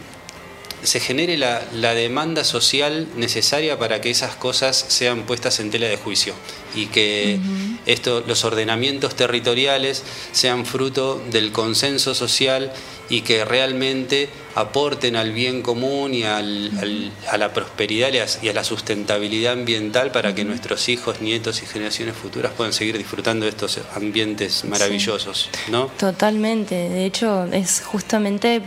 se 0.82 1.00
genere 1.00 1.36
la, 1.36 1.94
demanda 1.94 2.44
social 2.44 3.06
necesaria 3.16 3.78
para 3.78 4.00
que 4.00 4.10
esas 4.10 4.34
cosas 4.34 4.84
sean 4.88 5.24
puestas 5.24 5.60
en 5.60 5.70
tela 5.70 5.86
de 5.86 5.96
juicio 5.96 6.34
y 6.74 6.86
que 6.86 7.38
esto, 7.86 8.24
los 8.26 8.44
ordenamientos 8.44 9.14
territoriales 9.14 10.02
sean 10.32 10.64
fruto 10.64 11.22
del 11.30 11.52
consenso 11.52 12.14
social 12.14 12.72
y 13.10 13.22
que 13.22 13.44
realmente 13.44 14.30
aporten 14.54 15.16
al 15.16 15.32
bien 15.32 15.62
común 15.62 16.14
y 16.14 16.22
a 16.22 16.40
la 16.40 17.52
prosperidad 17.52 18.10
y 18.12 18.48
a, 18.48 18.52
la 18.52 18.64
sustentabilidad 18.64 19.52
ambiental 19.52 20.12
para 20.12 20.34
que 20.34 20.44
nuestros 20.44 20.88
hijos, 20.88 21.20
nietos 21.20 21.62
y 21.62 21.66
generaciones 21.66 22.16
futuras 22.16 22.52
puedan 22.56 22.72
seguir 22.72 22.96
disfrutando 22.96 23.44
de 23.44 23.50
estos 23.50 23.80
ambientes 23.94 24.64
maravillosos, 24.64 25.50
¿no? 25.68 25.86
Totalmente. 25.98 26.88
De 26.88 27.04
hecho, 27.04 27.44
es 27.52 27.82
justamente 27.84 28.62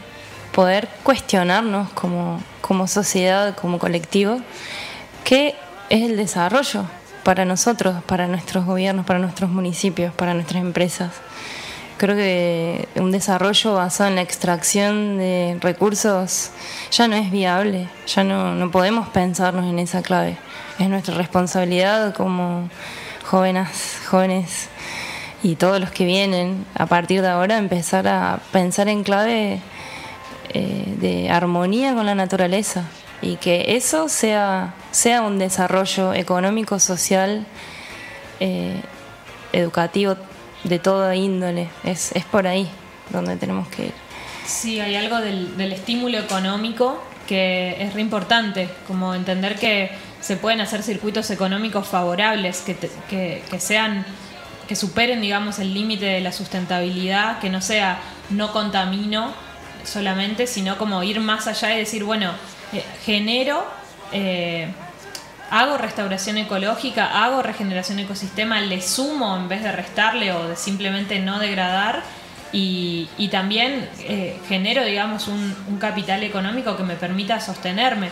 poder 0.51 0.89
cuestionarnos 1.03 1.89
como, 1.93 2.43
como 2.61 2.87
sociedad, 2.87 3.55
como 3.55 3.79
colectivo, 3.79 4.41
qué 5.23 5.55
es 5.89 6.03
el 6.03 6.17
desarrollo 6.17 6.85
para 7.23 7.45
nosotros, 7.45 8.03
para 8.05 8.27
nuestros 8.27 8.65
gobiernos, 8.65 9.05
para 9.05 9.19
nuestros 9.19 9.49
municipios, 9.49 10.13
para 10.13 10.33
nuestras 10.33 10.61
empresas. 10.61 11.11
Creo 12.03 12.17
que 12.17 12.89
un 12.97 13.11
desarrollo 13.11 13.75
basado 13.75 14.09
en 14.09 14.15
la 14.17 14.23
extracción 14.23 15.17
de 15.17 15.57
recursos 15.61 16.49
ya 16.91 17.07
no 17.07 17.15
es 17.15 17.31
viable, 17.31 17.87
ya 18.07 18.25
no, 18.25 18.53
no 18.55 18.71
podemos 18.71 19.07
pensarnos 19.07 19.69
en 19.69 19.79
esa 19.79 20.01
clave. 20.01 20.35
Es 20.79 20.89
nuestra 20.89 21.15
responsabilidad 21.15 22.13
como 22.13 22.67
jóvenes, 23.23 24.01
jóvenes 24.05 24.67
y 25.43 25.55
todos 25.55 25.79
los 25.79 25.91
que 25.91 26.03
vienen 26.03 26.65
a 26.75 26.87
partir 26.87 27.21
de 27.21 27.29
ahora 27.29 27.57
empezar 27.57 28.05
a 28.09 28.41
pensar 28.51 28.89
en 28.89 29.03
clave 29.05 29.61
eh, 30.49 30.95
de 30.97 31.29
armonía 31.29 31.95
con 31.95 32.05
la 32.05 32.15
naturaleza 32.15 32.83
y 33.21 33.37
que 33.37 33.77
eso 33.77 34.09
sea, 34.09 34.73
sea 34.91 35.21
un 35.21 35.39
desarrollo 35.39 36.13
económico, 36.13 36.79
social, 36.79 37.45
eh, 38.41 38.81
educativo 39.53 40.17
de 40.63 40.79
toda 40.79 41.15
índole. 41.15 41.69
Es, 41.83 42.11
es 42.13 42.25
por 42.25 42.47
ahí 42.47 42.69
donde 43.09 43.35
tenemos 43.37 43.67
que 43.67 43.87
ir. 43.87 43.93
Sí, 44.45 44.79
hay 44.79 44.95
algo 44.95 45.17
del, 45.17 45.71
estímulo 45.71 46.17
económico 46.17 47.01
que 47.27 47.81
es 47.81 47.93
re 47.93 48.01
importante, 48.01 48.69
como 48.85 49.15
entender 49.15 49.55
que 49.57 49.91
se 50.19 50.35
pueden 50.35 50.59
hacer 50.59 50.83
circuitos 50.83 51.31
económicos 51.31 51.87
favorables, 51.87 52.61
que, 52.61 52.75
que, 53.09 53.43
que 53.49 53.59
sean 53.59 54.05
que 54.67 54.75
superen, 54.75 55.21
digamos, 55.21 55.59
el 55.59 55.73
límite 55.73 56.05
de 56.05 56.21
la 56.21 56.31
sustentabilidad, 56.31 57.39
que 57.39 57.49
no 57.49 57.61
sea 57.61 57.99
no 58.29 58.51
contamino, 58.51 59.33
solamente, 59.83 60.47
sino 60.47 60.77
como 60.77 61.03
ir 61.03 61.19
más 61.19 61.47
allá 61.47 61.75
y 61.75 61.79
decir, 61.79 62.03
bueno, 62.03 62.31
eh, 62.71 62.83
genero, 63.05 63.65
eh, 64.11 64.67
hago 65.53 65.77
restauración 65.77 66.37
ecológica, 66.37 67.23
hago 67.23 67.43
regeneración 67.43 67.99
ecosistema, 67.99 68.59
le 68.59 68.81
sumo 68.81 69.37
en 69.37 69.47
vez 69.47 69.61
de 69.61 69.71
restarle 69.71 70.31
o 70.31 70.47
de 70.49 70.55
simplemente 70.55 71.19
no 71.19 71.39
degradar. 71.39 72.01
Y, 72.51 73.07
también 73.31 73.89
eh, 74.01 74.37
genero, 74.47 74.83
digamos, 74.83 75.27
un, 75.27 75.55
capital 75.79 76.23
económico 76.23 76.77
que 76.77 76.83
me 76.83 76.95
permita 76.95 77.39
sostenerme 77.39 78.09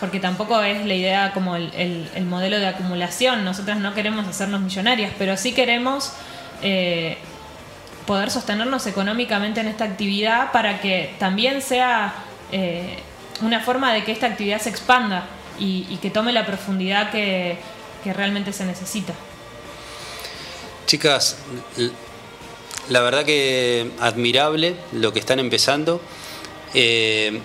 porque 0.00 0.18
tampoco 0.18 0.60
es 0.62 0.84
la 0.84 0.94
idea 0.94 1.32
como 1.32 1.54
el, 1.56 2.26
modelo 2.28 2.58
de 2.58 2.66
acumulación. 2.66 3.44
Nosotras 3.44 3.78
no 3.78 3.94
queremos 3.94 4.26
hacernos 4.26 4.60
millonarias, 4.60 5.12
pero 5.16 5.36
sí 5.36 5.52
queremos 5.52 6.12
poder 8.06 8.30
sostenernos 8.30 8.86
económicamente 8.86 9.60
en 9.60 9.68
esta 9.68 9.84
actividad 9.84 10.52
para 10.52 10.80
que 10.80 11.14
también 11.18 11.62
sea 11.62 12.14
eh, 12.52 12.98
una 13.40 13.60
forma 13.60 13.92
de 13.92 14.04
que 14.04 14.12
esta 14.12 14.26
actividad 14.26 14.60
se 14.60 14.70
expanda 14.70 15.24
y, 15.58 15.96
que 16.02 16.10
tome 16.10 16.32
la 16.32 16.46
profundidad 16.46 17.10
que, 17.10 17.58
realmente 18.04 18.52
se 18.52 18.66
necesita. 18.66 19.14
Chicas, 20.86 21.38
la 22.90 23.00
verdad 23.00 23.24
que 23.24 23.90
admirable 23.98 24.76
lo 24.92 25.12
que 25.12 25.20
están 25.20 25.38
empezando. 25.38 26.02
Eh, 26.74 27.40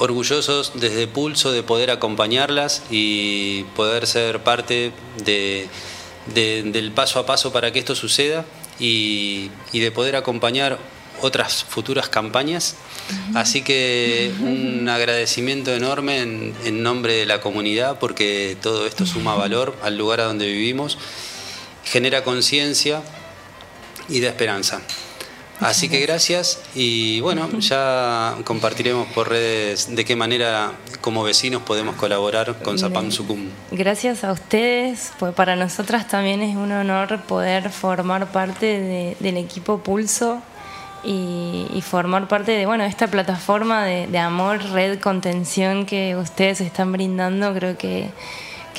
orgullosos 0.00 0.72
desde 0.74 1.06
Pulso 1.06 1.52
de 1.52 1.62
poder 1.62 1.90
acompañarlas 1.90 2.82
y 2.90 3.64
poder 3.76 4.06
ser 4.06 4.42
parte 4.42 4.92
del 5.24 6.92
paso 6.92 7.18
a 7.20 7.26
paso 7.26 7.52
para 7.52 7.70
que 7.70 7.78
esto 7.78 7.94
suceda 7.94 8.46
y, 8.78 9.50
de 9.72 9.92
poder 9.92 10.16
acompañar 10.16 10.78
otras 11.22 11.64
futuras 11.64 12.08
campañas. 12.08 12.76
Así 13.34 13.62
que 13.62 14.32
un 14.40 14.88
agradecimiento 14.88 15.74
enorme 15.74 16.22
en, 16.22 16.82
nombre 16.82 17.14
de 17.14 17.26
la 17.26 17.40
comunidad 17.40 17.98
porque 17.98 18.56
todo 18.60 18.86
esto 18.86 19.06
suma 19.06 19.34
valor 19.34 19.76
al 19.82 19.96
lugar 19.98 20.20
a 20.20 20.24
donde 20.24 20.46
vivimos, 20.46 20.98
genera 21.84 22.24
conciencia 22.24 23.02
y 24.08 24.20
da 24.20 24.28
esperanza. 24.28 24.80
Así 25.60 25.90
que 25.90 26.00
gracias 26.00 26.58
y 26.74 27.20
bueno, 27.20 27.46
ya 27.58 28.34
compartiremos 28.44 29.08
por 29.08 29.28
redes 29.28 29.94
de 29.94 30.06
qué 30.06 30.16
manera 30.16 30.72
como 31.02 31.22
vecinos 31.22 31.62
podemos 31.62 31.96
colaborar 31.96 32.62
con 32.62 32.78
Zapam 32.78 33.12
Sucum. 33.12 33.48
Gracias 33.70 34.24
a 34.24 34.32
ustedes, 34.32 35.12
pues 35.18 35.34
para 35.34 35.56
nosotras 35.56 36.08
también 36.08 36.40
es 36.40 36.56
un 36.56 36.72
honor 36.72 37.20
poder 37.24 37.68
formar 37.68 38.32
parte 38.32 39.16
del 39.20 39.36
equipo 39.36 39.78
Pulso 39.80 40.42
y, 41.02 41.82
formar 41.82 42.28
parte 42.28 42.52
de 42.52 42.66
bueno 42.66 42.84
esta 42.84 43.08
plataforma 43.08 43.84
de, 43.84 44.06
de 44.06 44.18
amor, 44.18 44.62
red, 44.70 45.00
contención 45.00 45.86
que 45.86 46.14
ustedes 46.16 46.60
están 46.60 46.92
brindando. 46.92 47.52
Creo 47.54 47.76
que 47.76 48.10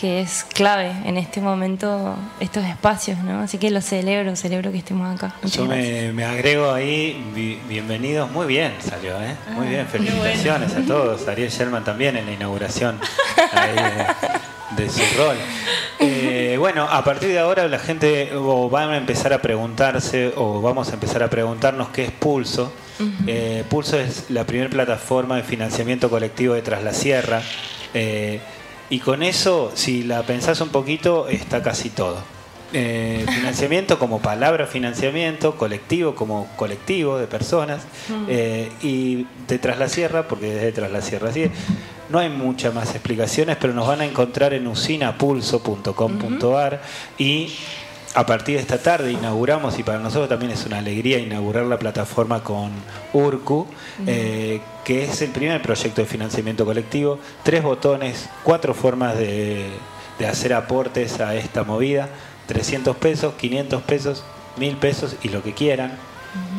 que 0.01 0.19
es 0.19 0.45
clave 0.51 0.91
en 1.05 1.17
este 1.17 1.41
momento 1.41 2.15
estos 2.39 2.65
espacios, 2.65 3.19
¿no? 3.19 3.41
Así 3.41 3.59
que 3.59 3.69
lo 3.69 3.81
celebro, 3.81 4.35
celebro 4.35 4.71
que 4.71 4.79
estemos 4.79 5.15
acá. 5.15 5.35
Yo 5.43 5.65
me, 5.65 6.25
agrego 6.25 6.71
ahí, 6.71 7.23
bienvenidos, 7.67 8.31
muy 8.31 8.47
bien 8.47 8.73
salió, 8.79 9.21
¿eh? 9.21 9.35
Muy 9.53 9.67
bien, 9.67 9.81
ah, 9.81 9.91
felicitaciones 9.91 10.73
a 10.73 10.81
todos, 10.81 11.27
Ariel 11.27 11.51
Sherman 11.51 11.83
también 11.83 12.17
en 12.17 12.25
la 12.25 12.31
inauguración 12.31 12.99
de, 14.75 14.89
su 14.89 15.01
rol. 15.17 15.35
Eh, 15.99 16.55
bueno, 16.57 16.87
a 16.89 17.03
partir 17.03 17.29
de 17.29 17.39
ahora 17.39 17.67
la 17.67 17.79
gente 17.79 18.31
va 18.33 18.81
a 18.81 18.97
empezar 18.97 19.33
a 19.33 19.41
preguntarse 19.41 20.33
o 20.35 20.61
vamos 20.61 20.89
a 20.89 20.93
empezar 20.93 21.23
a 21.23 21.29
preguntarnos 21.29 21.89
qué 21.89 22.05
es 22.05 22.11
Pulso. 22.11 22.71
Eh, 23.27 23.63
Pulso 23.69 23.99
es 23.99 24.29
la 24.29 24.45
primera 24.45 24.69
plataforma 24.69 25.35
de 25.35 25.43
financiamiento 25.43 26.09
colectivo 26.09 26.53
de 26.53 26.61
Tras 26.61 26.83
la 26.83 26.93
Sierra. 26.93 27.41
Eh, 27.93 28.39
y 28.89 28.99
con 28.99 29.23
eso, 29.23 29.71
si 29.73 30.03
la 30.03 30.23
pensás 30.23 30.59
un 30.61 30.69
poquito, 30.69 31.27
está 31.27 31.63
casi 31.63 31.89
todo. 31.89 32.21
Eh, 32.73 33.25
financiamiento 33.27 33.99
como 33.99 34.19
palabra 34.19 34.67
financiamiento, 34.67 35.57
colectivo 35.57 36.15
como 36.15 36.47
colectivo 36.55 37.17
de 37.17 37.27
personas, 37.27 37.81
eh, 38.27 38.71
y 38.81 39.27
de 39.47 39.59
Tras 39.59 39.77
la 39.77 39.89
Sierra, 39.89 40.27
porque 40.27 40.53
desde 40.53 40.71
Tras 40.71 40.91
la 40.91 41.01
Sierra. 41.01 41.29
Así 41.29 41.51
no 42.09 42.19
hay 42.19 42.29
muchas 42.29 42.73
más 42.73 42.91
explicaciones, 42.91 43.57
pero 43.59 43.73
nos 43.73 43.85
van 43.87 43.99
a 44.01 44.05
encontrar 44.05 44.53
en 44.53 44.67
usinapulso.com.ar 44.67 46.81
y 47.17 47.53
a 48.13 48.25
partir 48.25 48.55
de 48.55 48.61
esta 48.61 48.77
tarde 48.77 49.13
inauguramos, 49.13 49.79
y 49.79 49.83
para 49.83 49.99
nosotros 49.99 50.27
también 50.27 50.51
es 50.51 50.65
una 50.65 50.79
alegría 50.79 51.17
inaugurar 51.19 51.63
la 51.65 51.79
plataforma 51.79 52.43
con 52.43 52.69
URCU, 53.13 53.67
eh, 54.05 54.59
que 54.83 55.05
es 55.05 55.21
el 55.21 55.29
primer 55.29 55.61
proyecto 55.61 56.01
de 56.01 56.07
financiamiento 56.07 56.65
colectivo. 56.65 57.19
Tres 57.43 57.63
botones, 57.63 58.29
cuatro 58.43 58.73
formas 58.73 59.17
de, 59.17 59.69
de 60.19 60.27
hacer 60.27 60.53
aportes 60.53 61.21
a 61.21 61.35
esta 61.35 61.63
movida. 61.63 62.09
300 62.51 62.97
pesos, 62.97 63.33
500 63.35 63.81
pesos, 63.83 64.23
1000 64.57 64.75
pesos 64.77 65.15
y 65.23 65.29
lo 65.29 65.41
que 65.41 65.53
quieran. 65.53 65.93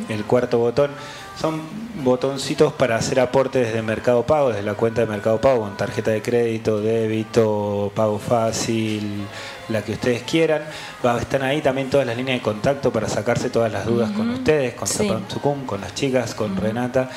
El 0.08 0.24
cuarto 0.24 0.58
botón 0.58 0.90
son 1.38 1.62
botoncitos 2.02 2.72
para 2.72 2.96
hacer 2.96 3.20
aportes 3.20 3.66
desde 3.66 3.82
Mercado 3.82 4.22
Pago, 4.24 4.48
desde 4.48 4.62
la 4.62 4.74
cuenta 4.74 5.02
de 5.02 5.06
Mercado 5.06 5.40
Pago, 5.40 5.60
con 5.60 5.76
tarjeta 5.76 6.10
de 6.10 6.22
crédito, 6.22 6.80
débito, 6.80 7.92
pago 7.94 8.18
fácil, 8.18 9.26
la 9.68 9.82
que 9.82 9.92
ustedes 9.92 10.22
quieran. 10.22 10.62
Va, 11.04 11.18
están 11.18 11.42
ahí 11.42 11.60
también 11.60 11.90
todas 11.90 12.06
las 12.06 12.16
líneas 12.16 12.38
de 12.38 12.42
contacto 12.42 12.90
para 12.90 13.08
sacarse 13.08 13.50
todas 13.50 13.70
las 13.72 13.86
dudas 13.86 14.10
con 14.12 14.30
ustedes, 14.30 14.74
con 14.74 14.88
Sí. 14.88 15.06
Zapan 15.06 15.24
Sucum, 15.28 15.64
con 15.66 15.80
las 15.80 15.94
chicas, 15.94 16.34
con 16.34 16.56
Renata. 16.56 17.10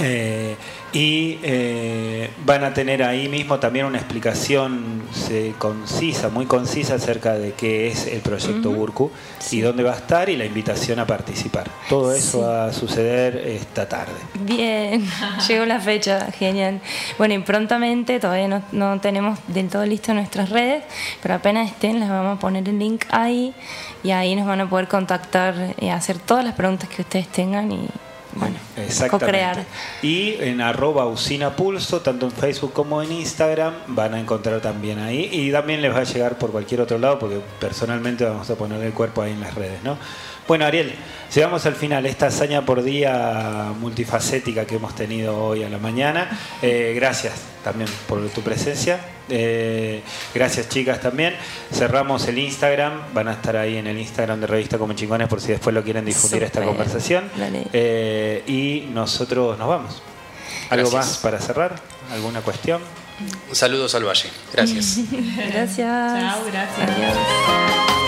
Eh, 0.00 0.56
y 0.94 1.38
eh, 1.42 2.30
van 2.44 2.64
a 2.64 2.74
tener 2.74 3.02
ahí 3.02 3.28
mismo 3.28 3.58
también 3.58 3.86
una 3.86 3.98
explicación 3.98 5.02
se- 5.12 5.54
concisa, 5.58 6.28
muy 6.28 6.44
concisa 6.46 6.94
acerca 6.96 7.34
de 7.34 7.52
qué 7.52 7.88
es 7.88 8.06
el 8.06 8.20
proyecto 8.20 8.70
Burku 8.72 9.10
y 9.50 9.60
dónde 9.60 9.82
va 9.84 9.92
a 9.92 9.96
estar 9.96 10.28
y 10.28 10.36
la 10.36 10.44
invitación 10.44 10.98
a 10.98 11.06
participar. 11.06 11.70
Todo 11.88 12.12
eso 12.14 12.38
Sí. 12.38 12.44
va 12.44 12.66
a 12.66 12.72
suceder 12.72 13.36
esta 13.36 13.88
tarde. 13.88 14.12
Bien, 14.40 15.02
llegó 15.48 15.64
la 15.66 15.80
fecha, 15.80 16.30
genial. 16.32 16.80
Bueno, 17.16 17.34
y 17.34 17.38
prontamente, 17.38 18.18
todavía 18.20 18.48
no, 18.48 18.62
no 18.72 19.00
tenemos 19.00 19.38
del 19.48 19.68
todo 19.68 19.86
listo 19.86 20.12
nuestras 20.14 20.50
redes, 20.50 20.84
pero 21.22 21.34
apenas 21.34 21.68
estén, 21.70 22.00
les 22.00 22.08
vamos 22.08 22.36
a 22.36 22.40
poner 22.40 22.68
el 22.68 22.78
link 22.78 23.04
ahí 23.10 23.54
y 24.02 24.10
ahí 24.10 24.34
nos 24.34 24.46
van 24.46 24.60
a 24.60 24.68
poder 24.68 24.88
contactar 24.88 25.74
y 25.80 25.88
hacer 25.88 26.18
todas 26.18 26.44
las 26.44 26.54
preguntas 26.54 26.88
que 26.90 27.02
ustedes 27.02 27.28
tengan 27.28 27.70
y, 27.72 27.88
bueno, 28.34 28.56
Exactamente. 28.76 29.64
Y 30.02 30.36
en 30.40 30.60
arroba 30.60 31.06
usina 31.06 31.54
pulso, 31.54 32.00
tanto 32.00 32.26
en 32.26 32.32
Facebook 32.32 32.72
como 32.72 33.02
en 33.02 33.12
Instagram, 33.12 33.74
van 33.88 34.14
a 34.14 34.20
encontrar 34.20 34.60
también 34.60 34.98
ahí. 34.98 35.28
Y 35.32 35.52
también 35.52 35.82
les 35.82 35.94
va 35.94 36.00
a 36.00 36.04
llegar 36.04 36.38
por 36.38 36.50
cualquier 36.50 36.80
otro 36.80 36.98
lado, 36.98 37.18
porque 37.18 37.40
personalmente 37.60 38.24
vamos 38.24 38.48
a 38.50 38.54
poner 38.54 38.82
el 38.82 38.92
cuerpo 38.92 39.22
ahí 39.22 39.32
en 39.32 39.40
las 39.40 39.54
redes, 39.54 39.82
¿no? 39.82 39.96
Bueno, 40.48 40.64
Ariel, 40.64 40.92
llegamos 41.32 41.64
al 41.66 41.76
final, 41.76 42.04
esta 42.04 42.26
hazaña 42.26 42.66
por 42.66 42.82
día 42.82 43.72
multifacética 43.78 44.64
que 44.64 44.76
hemos 44.76 44.94
tenido 44.94 45.36
hoy 45.42 45.62
a 45.62 45.68
la 45.68 45.78
mañana. 45.78 46.28
Eh, 46.60 46.92
gracias 46.96 47.34
también 47.62 47.88
por 48.08 48.28
tu 48.30 48.40
presencia. 48.40 48.98
Eh, 49.28 50.02
gracias 50.34 50.68
chicas 50.68 51.00
también. 51.00 51.34
Cerramos 51.72 52.26
el 52.26 52.38
Instagram, 52.38 53.14
van 53.14 53.28
a 53.28 53.32
estar 53.34 53.56
ahí 53.56 53.76
en 53.76 53.86
el 53.86 53.98
Instagram 53.98 54.40
de 54.40 54.46
Revista 54.48 54.78
Como 54.78 54.94
Chingones 54.94 55.28
por 55.28 55.40
si 55.40 55.52
después 55.52 55.72
lo 55.72 55.84
quieren 55.84 56.04
difundir 56.04 56.42
esta 56.42 56.62
conversación. 56.62 57.30
Y 58.62 58.80
nosotros 58.92 59.58
nos 59.58 59.68
vamos. 59.68 60.02
¿Algo 60.70 60.90
Gracias. 60.90 61.14
más 61.14 61.18
para 61.18 61.38
cerrar? 61.40 61.74
¿Alguna 62.12 62.40
cuestión? 62.42 62.80
Saludos 63.52 63.94
al 63.94 64.04
Valle. 64.04 64.30
Gracias. 64.52 64.98
Gracias. 65.52 65.78
Chao, 65.78 66.44
gracias. 66.44 66.90
Adiós. 66.90 68.01